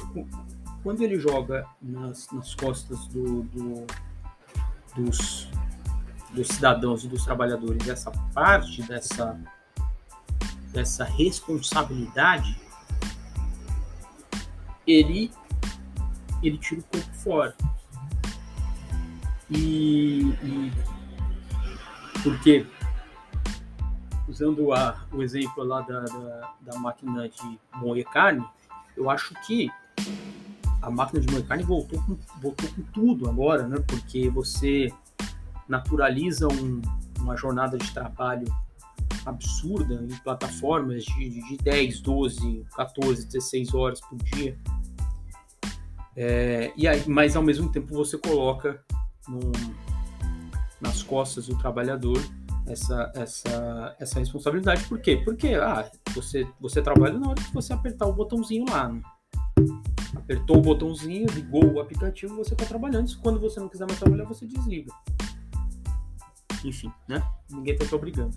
quando 0.83 1.03
ele 1.03 1.19
joga 1.19 1.67
nas, 1.81 2.29
nas 2.33 2.55
costas 2.55 3.07
do, 3.07 3.43
do, 3.43 3.87
dos, 4.97 5.42
dos 6.33 6.49
cidadãos 6.49 7.05
e 7.05 7.09
dos 7.09 7.25
trabalhadores 7.25 7.87
essa 7.89 8.11
parte 8.33 8.83
dessa, 8.83 9.39
dessa 10.73 11.05
responsabilidade, 11.05 12.59
ele, 14.87 15.31
ele 16.43 16.59
tira 16.59 16.81
o 16.81 16.85
corpo 16.85 17.15
fora. 17.15 17.55
E, 19.51 20.23
e 20.43 20.73
porque, 22.23 22.67
usando 24.29 24.73
a, 24.73 25.05
o 25.13 25.23
exemplo 25.23 25.63
lá 25.65 25.83
da, 25.83 26.01
da, 26.01 26.55
da 26.61 26.79
máquina 26.79 27.29
de 27.29 27.61
moer 27.75 28.09
carne, 28.09 28.47
eu 28.97 29.11
acho 29.11 29.35
que 29.47 29.71
a 30.81 30.91
máquina 30.91 31.21
de 31.21 31.31
moer 31.31 31.47
carne 31.47 31.65
voltou 31.65 32.03
com, 32.03 32.17
voltou 32.41 32.69
com 32.71 32.83
tudo 32.93 33.29
agora, 33.29 33.67
né? 33.67 33.83
Porque 33.87 34.31
você 34.31 34.93
naturaliza 35.73 36.47
um, 36.49 36.83
uma 37.19 37.35
jornada 37.35 37.79
de 37.79 37.91
trabalho 37.95 38.47
absurda 39.25 39.95
em 39.95 40.17
plataformas 40.19 41.03
de, 41.05 41.31
de 41.31 41.57
10, 41.57 42.01
12, 42.01 42.67
14, 42.77 43.27
16 43.27 43.75
horas 43.75 44.01
por 44.03 44.19
dia. 44.19 44.59
É, 46.15 46.73
e 46.77 46.87
aí, 46.87 47.03
mas 47.09 47.35
ao 47.37 47.43
mesmo 47.43 47.73
tempo 47.73 47.95
você 47.95 48.19
coloca 48.19 48.85
nas 50.79 51.03
costas 51.03 51.47
do 51.47 51.57
trabalhador 51.57 52.21
essa, 52.67 53.11
essa, 53.15 53.97
essa 53.99 54.19
responsabilidade. 54.19 54.85
Por 54.85 55.01
quê? 55.01 55.23
Porque 55.25 55.55
ah, 55.55 55.91
você, 56.15 56.47
você 56.61 56.83
trabalha 56.83 57.19
na 57.19 57.31
hora 57.31 57.43
que 57.43 57.55
você 57.55 57.73
apertar 57.73 58.07
o 58.07 58.13
botãozinho 58.13 58.67
lá. 58.69 58.91
Né? 58.91 59.01
Apertou 60.15 60.59
o 60.59 60.61
botãozinho, 60.61 61.27
ligou 61.33 61.65
o 61.73 61.81
aplicativo, 61.81 62.37
você 62.37 62.53
está 62.53 62.67
trabalhando. 62.67 63.11
Quando 63.23 63.41
você 63.41 63.59
não 63.59 63.69
quiser 63.69 63.87
mais 63.87 63.99
trabalhar, 63.99 64.25
você 64.25 64.47
desliga. 64.47 64.93
Enfim, 66.65 66.93
né? 67.09 67.23
Ninguém 67.51 67.75
está 67.75 67.87
te 67.87 67.95
obrigando. 67.95 68.37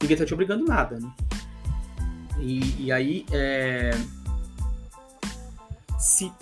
Ninguém 0.00 0.14
está 0.14 0.26
te 0.26 0.34
obrigando 0.34 0.64
nada, 0.64 0.98
né? 0.98 1.12
E, 2.38 2.86
e 2.86 2.92
aí, 2.92 3.26
é... 3.30 3.90
se, 5.98 6.32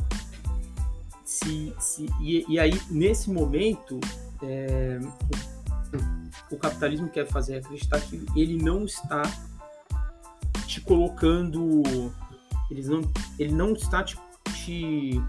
se, 1.24 1.74
se 1.78 2.06
e, 2.20 2.44
e, 2.48 2.58
aí 2.58 2.80
nesse 2.90 3.30
momento, 3.30 4.00
é... 4.42 4.98
o, 6.50 6.54
o 6.54 6.58
capitalismo 6.58 7.08
quer 7.08 7.26
fazer 7.26 7.56
acreditar 7.56 8.00
que 8.00 8.24
ele 8.36 8.56
não 8.62 8.84
está 8.84 9.22
te 10.66 10.80
colocando, 10.80 11.82
eles 12.70 12.88
não, 12.88 13.02
ele 13.38 13.52
não 13.52 13.72
está 13.72 14.02
te 14.04 14.16
te, 14.70 15.20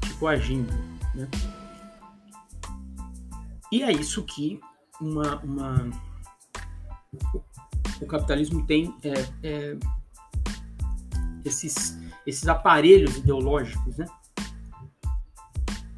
te 0.00 0.14
coagindo. 0.18 0.72
Né? 1.14 1.28
E 3.70 3.82
é 3.82 3.92
isso 3.92 4.22
que 4.22 4.60
uma, 5.00 5.36
uma 5.42 5.90
o 8.00 8.06
capitalismo 8.06 8.66
tem 8.66 8.94
é, 9.02 9.12
é, 9.42 9.76
esses, 11.44 11.98
esses 12.26 12.46
aparelhos 12.48 13.16
ideológicos, 13.16 13.96
né? 13.96 14.06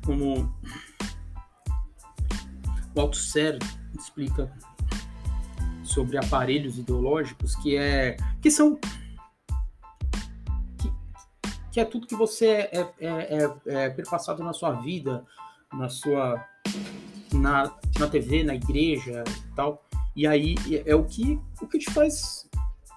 Como 0.04 0.52
o 2.94 3.00
Althusser 3.00 3.58
explica 3.98 4.50
sobre 5.82 6.16
aparelhos 6.18 6.78
ideológicos 6.78 7.56
que 7.56 7.76
é 7.76 8.16
que 8.40 8.50
são 8.50 8.78
que 11.70 11.80
é 11.80 11.84
tudo 11.84 12.06
que 12.06 12.16
você 12.16 12.46
é, 12.46 12.92
é, 12.98 13.08
é, 13.08 13.84
é 13.84 13.90
perpassado 13.90 14.42
na 14.42 14.52
sua 14.52 14.72
vida, 14.72 15.24
na 15.72 15.88
sua 15.88 16.44
na, 17.34 17.72
na 17.98 18.06
TV, 18.06 18.42
na 18.42 18.54
igreja 18.54 19.24
e 19.26 19.54
tal. 19.54 19.84
E 20.14 20.26
aí 20.26 20.54
é 20.84 20.94
o 20.94 21.04
que 21.04 21.38
o 21.60 21.66
que 21.66 21.78
te 21.78 21.90
faz 21.92 22.48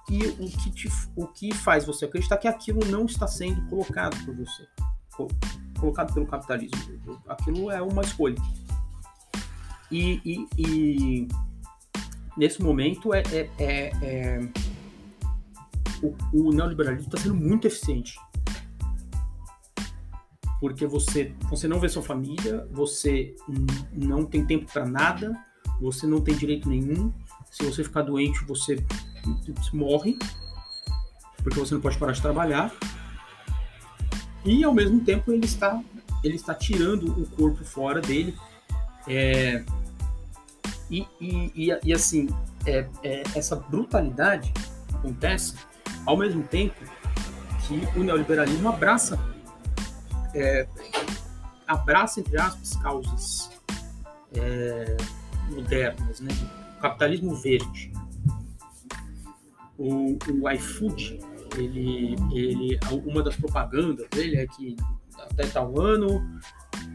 e 0.10 0.26
o 0.26 0.50
que 0.50 0.72
te, 0.72 0.90
o 1.16 1.28
que 1.28 1.54
faz 1.54 1.86
você 1.86 2.06
acreditar 2.06 2.38
que 2.38 2.48
aquilo 2.48 2.80
não 2.88 3.06
está 3.06 3.28
sendo 3.28 3.62
colocado 3.70 4.18
por 4.26 4.36
você, 4.36 4.68
colocado 5.80 6.14
pelo 6.14 6.26
capitalismo. 6.26 6.78
Aquilo 7.28 7.72
é 7.72 7.82
uma 7.82 8.02
escolha. 8.02 8.36
E, 9.92 10.22
e, 10.26 10.48
e 10.58 11.28
nesse 12.38 12.62
momento 12.62 13.14
é, 13.14 13.22
é, 13.32 13.50
é, 13.60 13.92
é 14.02 14.40
o, 16.02 16.16
o 16.34 16.52
neoliberalismo 16.52 17.08
está 17.08 17.18
sendo 17.18 17.36
muito 17.36 17.68
eficiente 17.68 18.18
porque 20.62 20.86
você, 20.86 21.34
você 21.50 21.68
não 21.68 21.80
vê 21.80 21.90
sua 21.90 22.04
família, 22.04 22.68
você 22.72 23.36
não 23.92 24.24
tem 24.24 24.46
tempo 24.46 24.72
para 24.72 24.86
nada, 24.86 25.36
você 25.82 26.06
não 26.06 26.22
tem 26.22 26.36
direito 26.36 26.70
nenhum. 26.70 27.12
Se 27.50 27.66
você 27.66 27.84
ficar 27.84 28.04
doente, 28.04 28.46
você 28.46 28.82
morre, 29.74 30.20
porque 31.38 31.60
você 31.60 31.74
não 31.74 31.82
pode 31.82 31.98
parar 31.98 32.12
de 32.12 32.22
trabalhar. 32.22 32.72
E 34.46 34.64
ao 34.64 34.72
mesmo 34.72 35.02
tempo 35.02 35.32
ele 35.34 35.46
está 35.46 35.82
ele 36.24 36.36
está 36.36 36.54
tirando 36.54 37.08
o 37.08 37.26
corpo 37.26 37.64
fora 37.66 38.00
dele. 38.00 38.36
É, 39.08 39.66
e, 40.92 41.08
e, 41.20 41.80
e, 41.84 41.92
assim, 41.92 42.30
é, 42.68 42.88
é, 43.02 43.24
essa 43.34 43.56
brutalidade 43.56 44.54
acontece 44.94 45.56
ao 46.06 46.16
mesmo 46.16 46.44
tempo 46.44 46.76
que 47.66 48.00
o 48.00 48.04
neoliberalismo 48.04 48.70
abraça 48.70 49.18
é, 50.34 50.68
abraça, 51.68 52.20
entre 52.20 52.38
aspas, 52.40 52.76
causas 52.78 53.50
é, 54.34 54.98
modernas, 55.50 56.20
né? 56.20 56.32
O 56.78 56.82
capitalismo 56.82 57.36
verde. 57.36 57.92
O, 59.78 60.18
o 60.42 60.50
iFood, 60.52 61.20
ele, 61.58 62.16
ele, 62.32 62.80
uma 63.06 63.24
das 63.24 63.36
propagandas 63.36 64.08
dele 64.10 64.38
é 64.38 64.48
que 64.48 64.76
até 65.18 65.48
tal 65.48 65.80
ano 65.80 66.40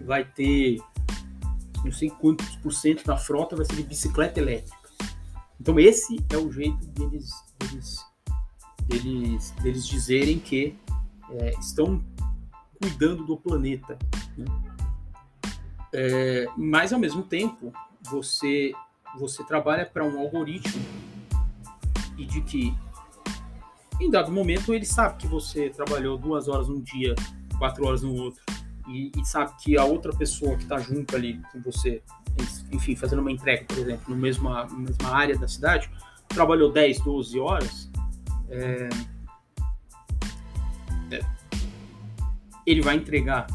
vai 0.04 0.24
ter 0.24 0.78
não 1.84 1.92
sei 1.92 2.10
quantos 2.10 2.56
por 2.56 2.72
cento 2.72 3.04
da 3.04 3.16
frota 3.16 3.54
vai 3.54 3.64
ser 3.64 3.76
de 3.76 3.84
bicicleta 3.84 4.40
elétrica. 4.40 4.76
Então 5.60 5.78
esse 5.78 6.16
é 6.30 6.36
o 6.36 6.50
jeito 6.50 6.84
deles, 6.88 7.30
deles, 7.58 7.98
deles, 8.86 9.50
deles 9.62 9.86
dizerem 9.86 10.38
que 10.38 10.76
é, 11.30 11.50
estão 11.58 12.04
cuidando 12.80 13.24
do 13.24 13.36
planeta. 13.36 13.98
Né? 14.36 14.44
É, 15.92 16.46
mas 16.56 16.92
ao 16.92 16.98
mesmo 16.98 17.22
tempo 17.22 17.72
você 18.10 18.72
você 19.18 19.42
trabalha 19.44 19.86
para 19.86 20.04
um 20.04 20.18
algoritmo 20.18 20.84
e 22.18 22.26
de 22.26 22.42
que 22.42 22.74
em 23.98 24.10
dado 24.10 24.30
momento 24.30 24.74
ele 24.74 24.84
sabe 24.84 25.16
que 25.16 25.26
você 25.26 25.70
trabalhou 25.70 26.18
duas 26.18 26.48
horas 26.48 26.68
um 26.68 26.80
dia, 26.80 27.14
quatro 27.58 27.86
horas 27.86 28.02
no 28.02 28.14
outro 28.14 28.42
e, 28.88 29.10
e 29.16 29.24
sabe 29.24 29.52
que 29.62 29.78
a 29.78 29.84
outra 29.84 30.12
pessoa 30.12 30.56
que 30.56 30.62
está 30.62 30.78
junto 30.78 31.16
ali 31.16 31.40
com 31.52 31.60
você, 31.60 32.02
enfim, 32.72 32.94
fazendo 32.94 33.20
uma 33.20 33.32
entrega, 33.32 33.64
por 33.64 33.78
exemplo, 33.78 34.14
no 34.14 34.16
mesma, 34.16 34.66
mesma 34.66 35.08
área 35.08 35.36
da 35.36 35.48
cidade, 35.48 35.90
trabalhou 36.28 36.70
10, 36.70 37.00
12 37.00 37.40
horas, 37.40 37.90
é, 38.48 38.88
ele 42.66 42.82
vai 42.82 42.96
entregar 42.96 43.46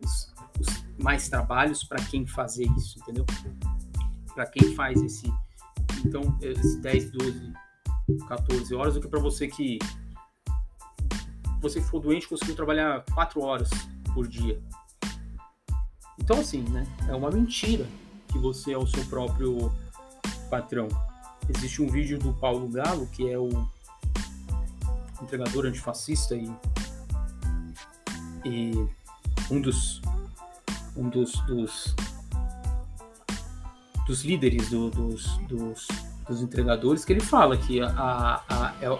os, 0.00 0.32
os 0.58 0.84
mais 0.98 1.28
trabalhos 1.28 1.82
para 1.82 2.02
quem 2.04 2.26
fazer 2.26 2.64
isso, 2.76 2.98
entendeu? 3.00 3.26
Para 4.34 4.46
quem 4.46 4.74
faz 4.74 5.02
esse. 5.02 5.32
Então, 6.04 6.38
esse 6.40 6.78
10, 6.80 7.10
12, 7.10 7.52
14 8.28 8.74
horas, 8.74 8.94
do 8.94 9.00
que 9.00 9.08
para 9.08 9.20
você 9.20 9.48
que 9.48 9.78
você 11.60 11.80
for 11.80 12.00
doente 12.00 12.26
conseguiu 12.26 12.54
trabalhar 12.54 13.04
4 13.12 13.40
horas 13.42 13.68
por 14.14 14.26
dia. 14.26 14.60
Então, 16.18 16.40
assim, 16.40 16.62
né? 16.62 16.86
É 17.08 17.14
uma 17.14 17.30
mentira 17.30 17.86
que 18.28 18.38
você 18.38 18.72
é 18.72 18.78
o 18.78 18.86
seu 18.86 19.04
próprio 19.06 19.72
patrão. 20.48 20.88
Existe 21.48 21.82
um 21.82 21.88
vídeo 21.88 22.18
do 22.18 22.32
Paulo 22.34 22.68
Galo, 22.68 23.06
que 23.08 23.28
é 23.28 23.38
o 23.38 23.48
entregador 25.22 25.66
antifascista 25.66 26.34
e, 26.34 26.50
e 28.44 28.72
um 29.50 29.60
dos 29.60 30.00
um 30.96 31.08
dos, 31.08 31.32
dos, 31.46 31.94
dos 34.06 34.24
líderes 34.24 34.70
do, 34.70 34.90
dos, 34.90 35.38
dos, 35.46 35.88
dos, 36.28 36.42
entregadores 36.42 37.04
que 37.04 37.12
ele 37.12 37.20
fala 37.20 37.56
que 37.56 37.80
a, 37.80 37.88
a, 37.88 38.42
a 38.48 38.74
é, 38.82 38.90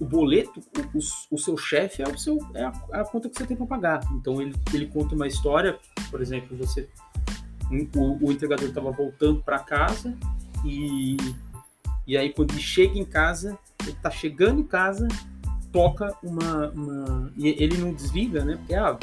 o 0.00 0.04
boleto, 0.04 0.60
o, 0.60 0.98
o, 0.98 1.00
o 1.30 1.38
seu 1.38 1.56
chefe 1.56 2.02
é, 2.02 2.08
o 2.08 2.18
seu, 2.18 2.38
é 2.54 2.64
a, 2.64 2.72
é 2.92 3.00
a 3.00 3.04
conta 3.04 3.28
que 3.28 3.36
você 3.36 3.46
tem 3.46 3.56
para 3.56 3.66
pagar. 3.66 4.00
Então 4.12 4.40
ele, 4.40 4.54
ele 4.72 4.86
conta 4.86 5.14
uma 5.14 5.26
história, 5.26 5.78
por 6.10 6.20
exemplo, 6.20 6.56
você 6.56 6.88
o, 7.96 8.26
o 8.26 8.32
entregador 8.32 8.68
estava 8.68 8.90
voltando 8.90 9.42
para 9.42 9.58
casa 9.58 10.16
e, 10.64 11.16
e 12.06 12.16
aí 12.16 12.32
quando 12.32 12.52
ele 12.52 12.60
chega 12.60 12.98
em 12.98 13.04
casa, 13.04 13.58
ele 13.82 13.92
está 13.92 14.10
chegando 14.10 14.60
em 14.60 14.64
casa, 14.64 15.08
toca 15.74 16.16
uma, 16.22 16.70
uma, 16.70 17.32
e 17.36 17.48
ele 17.48 17.76
não 17.78 17.92
desliga, 17.92 18.44
né? 18.44 18.54
Porque 18.58 18.74
ah, 18.76 18.96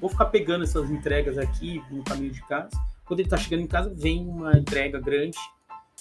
vou 0.00 0.10
ficar 0.10 0.24
pegando 0.24 0.64
essas 0.64 0.90
entregas 0.90 1.38
aqui 1.38 1.80
no 1.92 2.02
caminho 2.02 2.32
de 2.32 2.42
casa. 2.42 2.70
Quando 3.04 3.20
ele 3.20 3.28
está 3.28 3.36
chegando 3.36 3.60
em 3.60 3.68
casa, 3.68 3.94
vem 3.94 4.26
uma 4.26 4.58
entrega 4.58 5.00
grande 5.00 5.38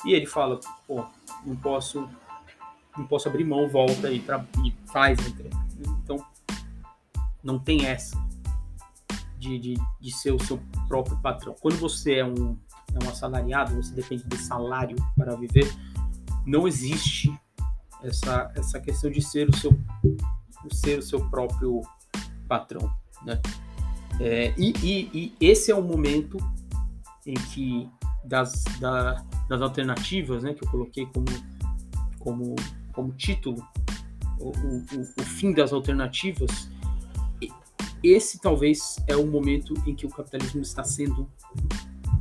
e 0.04 0.14
ele 0.14 0.26
fala, 0.26 0.60
pô, 0.88 1.06
não 1.46 1.56
posso 1.56 2.10
não 2.98 3.06
posso 3.06 3.30
abrir 3.30 3.44
mão, 3.44 3.70
volta 3.70 4.10
e, 4.10 4.18
e 4.66 4.74
faz 4.92 5.20
a 5.20 5.30
entrega. 5.30 5.56
Então, 6.04 6.18
não 7.44 7.60
tem 7.60 7.86
essa 7.86 8.18
de, 9.38 9.60
de, 9.60 9.74
de, 10.02 10.12
ser 10.12 10.32
o 10.32 10.44
seu 10.44 10.60
próprio 10.88 11.16
patrão. 11.18 11.56
Quando 11.62 11.78
você 11.78 12.16
é 12.16 12.26
um, 12.26 12.58
é 12.92 13.06
um 13.06 13.08
assalariado, 13.08 13.76
você 13.76 13.94
depende 13.94 14.24
de 14.24 14.38
salário 14.40 14.98
para 15.16 15.36
viver, 15.36 15.72
não 16.44 16.68
existe 16.68 17.32
essa, 18.04 18.52
essa 18.56 18.80
questão 18.80 19.10
de 19.10 19.22
ser 19.22 19.50
o 19.50 19.56
seu, 19.56 19.78
ser 20.72 21.00
o 21.00 21.04
seu 21.04 21.30
próprio 21.30 21.82
patrão. 22.48 22.92
Né? 23.26 23.42
É, 24.20 24.54
e, 24.58 24.74
e, 24.84 25.10
e, 25.14 25.36
esse 25.40 25.72
é 25.72 25.76
o 25.76 25.82
momento 25.82 26.38
em 27.26 27.34
que 27.34 27.90
das, 28.24 28.64
da, 28.80 29.24
das 29.48 29.62
alternativas 29.62 30.44
né, 30.44 30.54
que 30.54 30.64
eu 30.64 30.70
coloquei 30.70 31.06
como, 31.08 31.26
como 32.20 32.56
como 32.98 33.14
título, 33.14 33.64
o, 34.40 34.50
o, 34.50 34.84
o 35.20 35.24
fim 35.24 35.54
das 35.54 35.72
alternativas, 35.72 36.68
esse 38.04 38.42
talvez 38.42 38.98
é 39.08 39.16
o 39.16 39.28
momento 39.28 39.76
em 39.86 39.94
que 39.94 40.08
o 40.08 40.10
capitalismo 40.10 40.62
está 40.62 40.84
sendo 40.84 41.30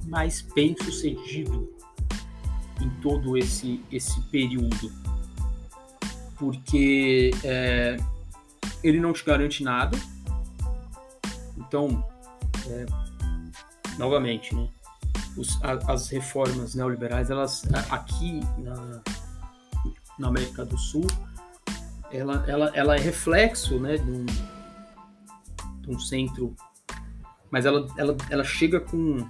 mais 0.07 0.43
bem 0.55 0.77
sucedido 0.77 1.72
em 2.83 2.91
todo 3.01 3.39
esse, 3.39 3.83
esse 3.91 4.20
período. 4.29 4.93
Porque 6.39 7.30
é, 7.43 7.97
ele 8.82 9.01
não 9.01 9.12
te 9.12 9.24
garante 9.24 9.62
nada. 9.62 9.99
Então, 11.57 12.05
é, 12.68 12.87
novamente, 13.99 14.55
né, 14.55 14.68
os, 15.37 15.62
a, 15.62 15.93
as 15.93 16.09
reformas 16.09 16.74
neoliberais, 16.74 17.30
elas 17.30 17.64
aqui 17.91 18.41
na, 18.59 19.03
na 20.18 20.28
América 20.28 20.64
do 20.64 20.76
Sul, 20.78 21.07
ela, 22.11 22.45
ela, 22.47 22.70
ela 22.74 22.97
é 22.97 22.99
reflexo 22.99 23.78
né, 23.78 23.97
de, 23.97 24.11
um, 24.11 24.26
de 25.80 25.91
um 25.91 25.99
centro, 25.99 26.55
mas 27.51 27.66
ela, 27.66 27.87
ela, 27.97 28.16
ela 28.30 28.45
chega 28.45 28.80
com. 28.80 29.28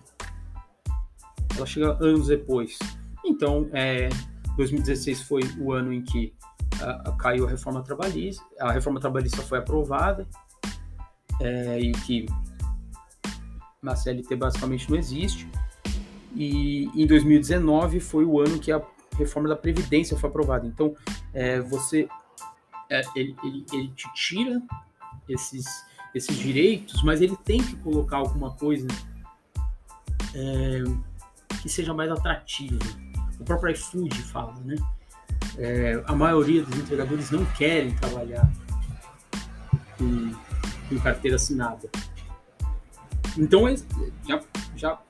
Ela 1.57 1.66
chega 1.66 1.96
anos 2.04 2.28
depois. 2.28 2.78
Então, 3.24 3.68
é, 3.72 4.09
2016 4.57 5.22
foi 5.22 5.42
o 5.59 5.72
ano 5.72 5.92
em 5.92 6.02
que 6.02 6.34
caiu 7.18 7.47
a 7.47 7.51
reforma 7.51 7.82
trabalhista, 7.82 8.45
a 8.61 8.72
reforma 8.72 9.01
trabalhista 9.01 9.43
foi 9.43 9.59
aprovada 9.59 10.26
é, 11.41 11.80
e 11.80 11.93
que 11.93 12.26
na 13.82 13.95
CLT 13.95 14.37
basicamente 14.37 14.91
não 14.91 14.97
existe. 14.97 15.49
E 16.34 16.91
em 16.95 17.07
2019 17.07 18.01
foi 18.01 18.24
o 18.24 18.41
ano 18.41 18.59
que 18.59 18.70
a 18.70 18.82
reforma 19.16 19.49
da 19.49 19.57
Previdência 19.57 20.16
foi 20.16 20.28
aprovada. 20.28 20.66
Então, 20.66 20.95
é, 21.32 21.61
você 21.61 22.09
é, 22.91 23.03
ele, 23.14 23.34
ele, 23.43 23.66
ele, 23.72 23.89
te 23.89 24.12
tira 24.14 24.62
esses, 25.28 25.64
esses 26.14 26.37
direitos, 26.37 27.03
mas 27.03 27.20
ele 27.20 27.37
tem 27.37 27.62
que 27.62 27.76
colocar 27.76 28.18
alguma 28.18 28.53
coisa 28.53 28.87
é, 30.34 30.82
que 31.62 31.68
seja 31.68 31.95
mais 31.95 32.11
atrativa. 32.11 32.78
O 33.41 33.45
próprio 33.45 33.72
iFood 33.72 34.22
fala, 34.22 34.55
né? 34.64 34.76
É, 35.59 36.02
a 36.07 36.14
maioria 36.14 36.62
dos 36.62 36.78
entregadores 36.78 37.30
não 37.30 37.44
querem 37.44 37.94
trabalhar 37.94 38.50
com, 39.96 40.32
com 40.88 41.00
carteira 41.00 41.36
assinada. 41.36 41.88
Então, 43.38 43.62
já, 44.26 44.42
já 44.76 45.00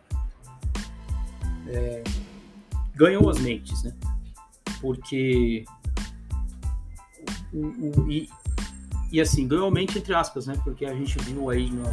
é, 1.68 2.05
ganhou 2.94 3.28
as 3.28 3.38
mentes, 3.38 3.82
né? 3.82 3.92
Porque 4.80 5.64
o, 7.53 7.66
o, 7.66 8.11
e, 8.11 8.28
e 9.11 9.20
assim, 9.20 9.49
ganhou 9.49 9.70
mente 9.70 9.99
entre 9.99 10.14
aspas, 10.14 10.47
né? 10.47 10.55
Porque 10.62 10.84
a 10.84 10.94
gente 10.94 11.18
viu 11.24 11.51
aí 11.51 11.70
no, 11.70 11.84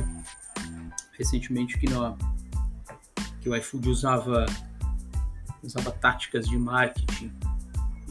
recentemente 1.17 1.77
que, 1.77 1.89
no, 1.89 2.17
que 3.41 3.49
o 3.49 3.55
iFood 3.55 3.89
usava, 3.89 4.45
usava 5.63 5.91
táticas 5.91 6.47
de 6.47 6.57
marketing 6.57 7.31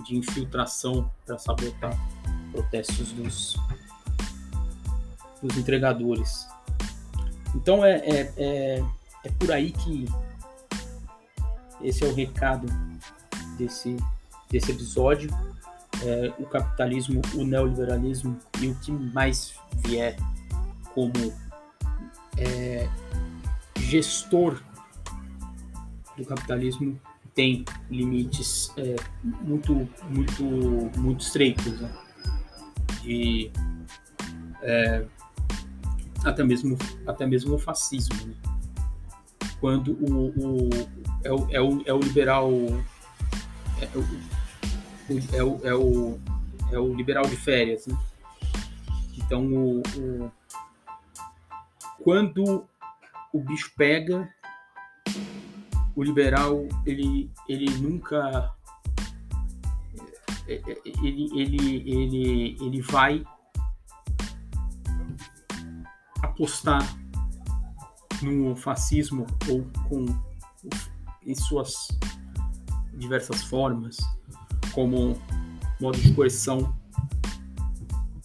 de 0.03 0.17
infiltração 0.17 1.11
para 1.27 1.39
sabotar 1.39 1.97
protestos 2.51 3.13
dos, 3.13 3.57
dos 5.43 5.57
entregadores. 5.57 6.47
Então 7.55 7.85
é, 7.85 7.97
é, 7.99 8.33
é, 8.37 8.85
é 9.25 9.31
por 9.39 9.53
aí 9.53 9.71
que 9.71 10.07
esse 11.83 12.05
é 12.05 12.07
o 12.07 12.15
recado 12.15 12.67
desse, 13.59 13.97
desse 14.51 14.71
episódio. 14.71 15.31
É, 16.05 16.33
o 16.39 16.47
capitalismo, 16.47 17.23
o 17.35 17.45
neoliberalismo 17.45 18.37
e 18.61 18.69
o 18.69 18.75
que 18.77 18.91
mais 18.91 19.55
vier 19.85 20.17
como 20.95 21.13
é, 22.37 22.89
gestor 23.79 24.61
do 26.17 26.25
capitalismo 26.25 27.01
tem 27.35 27.64
limites 27.91 28.72
é, 28.76 28.97
muito, 29.22 29.89
muito, 30.09 30.45
muito 30.99 31.20
estreitos. 31.20 31.80
Né? 31.80 31.91
De, 33.03 33.51
é, 34.62 35.05
até 36.24 36.45
mesmo, 36.45 36.76
até 37.07 37.26
mesmo 37.26 37.55
o 37.55 37.59
fascismo. 37.59 38.14
Né? 38.26 38.35
Quando 39.61 39.93
o, 39.93 40.28
o, 40.28 40.70
é, 41.24 41.33
o, 41.33 41.51
é, 41.51 41.61
o, 41.61 41.83
é 41.87 41.93
o 41.93 41.99
liberal. 41.99 42.51
É 43.80 43.99
o, 43.99 45.26
é 45.33 45.43
o, 45.43 45.61
é 45.64 45.74
o, 45.74 46.20
é 46.72 46.78
o 46.78 46.95
liberal 46.95 47.24
de 47.24 47.37
férias. 47.37 47.87
Né? 47.87 47.97
Então, 49.16 49.45
o, 49.47 49.83
o, 49.97 50.30
quando 52.03 52.66
o 53.33 53.41
bicho 53.41 53.72
pega, 53.76 54.28
o 55.95 56.03
liberal 56.03 56.66
ele, 56.86 57.30
ele 57.49 57.70
nunca 57.78 58.55
é, 60.49 60.55
é, 60.55 60.82
ele, 61.03 61.28
ele, 61.34 61.90
ele, 61.90 62.57
ele 62.61 62.82
vai 62.82 63.24
apostar 66.22 66.82
no 68.22 68.55
fascismo 68.57 69.26
ou 69.49 69.64
com 69.88 70.07
em 71.24 71.34
suas 71.34 71.88
diversas 72.95 73.43
formas, 73.45 73.97
como 74.72 75.16
modo 75.80 75.99
de 75.99 76.12
coerção 76.14 76.74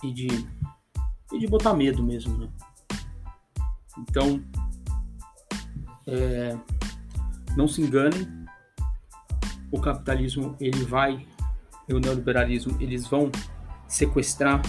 e 0.04 0.12
de, 0.12 0.28
e 1.34 1.40
de 1.40 1.48
botar 1.48 1.74
medo 1.74 2.04
mesmo, 2.04 2.38
né? 2.38 2.50
Então, 4.00 4.44
é, 6.08 6.58
não 7.58 7.68
se 7.68 7.82
enganem, 7.82 8.28
o 9.72 9.82
capitalismo 9.82 10.56
ele 10.60 10.86
vai 10.86 11.26
e 11.90 11.94
o 11.94 12.00
neoliberalismo 12.00 12.78
eles 12.80 13.08
vão 13.08 13.32
sequestrar 13.88 14.62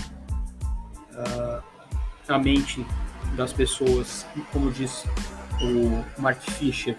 uh, 1.12 1.62
a 2.26 2.38
mente 2.38 2.84
das 3.36 3.52
pessoas, 3.52 4.26
como 4.50 4.72
diz 4.72 5.04
o 5.60 6.20
Mark 6.20 6.40
Fisher, 6.40 6.98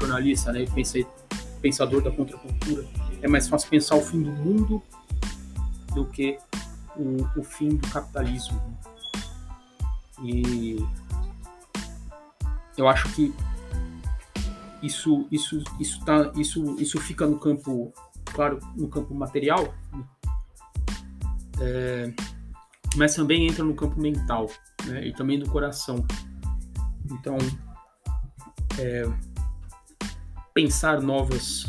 jornalista, 0.00 0.52
né, 0.52 0.64
pensador 1.62 2.02
da 2.02 2.10
contracultura, 2.10 2.84
é 3.22 3.28
mais 3.28 3.46
fácil 3.46 3.70
pensar 3.70 3.94
o 3.94 4.02
fim 4.02 4.22
do 4.22 4.32
mundo 4.32 4.82
do 5.94 6.04
que 6.06 6.36
o, 6.96 7.38
o 7.38 7.44
fim 7.44 7.76
do 7.76 7.88
capitalismo. 7.88 8.60
E 10.22 10.84
eu 12.80 12.88
acho 12.88 13.12
que 13.14 13.32
isso 14.82 15.28
isso 15.30 15.62
isso 15.78 16.02
tá 16.04 16.32
isso 16.34 16.76
isso 16.80 16.98
fica 16.98 17.26
no 17.26 17.38
campo 17.38 17.92
claro 18.24 18.58
no 18.74 18.88
campo 18.88 19.14
material 19.14 19.74
né? 19.92 20.04
é, 21.60 22.14
mas 22.96 23.14
também 23.14 23.46
entra 23.46 23.62
no 23.62 23.74
campo 23.74 24.00
mental 24.00 24.50
né? 24.86 25.06
e 25.06 25.12
também 25.12 25.38
do 25.38 25.48
coração 25.50 26.04
então 27.10 27.36
é, 28.78 29.02
pensar 30.54 31.02
novas 31.02 31.66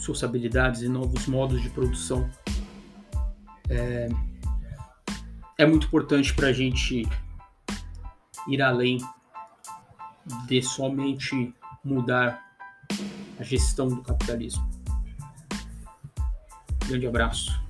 sociabilidades 0.00 0.82
e 0.82 0.88
novos 0.88 1.26
modos 1.26 1.62
de 1.62 1.70
produção 1.70 2.28
é, 3.70 4.08
é 5.56 5.64
muito 5.64 5.86
importante 5.86 6.34
para 6.34 6.48
a 6.48 6.52
gente 6.52 7.08
ir 8.46 8.60
além 8.60 8.98
de 10.46 10.62
somente 10.62 11.54
mudar 11.84 12.42
a 13.38 13.42
gestão 13.42 13.88
do 13.88 14.02
capitalismo. 14.02 14.68
Grande 16.86 17.06
abraço. 17.06 17.63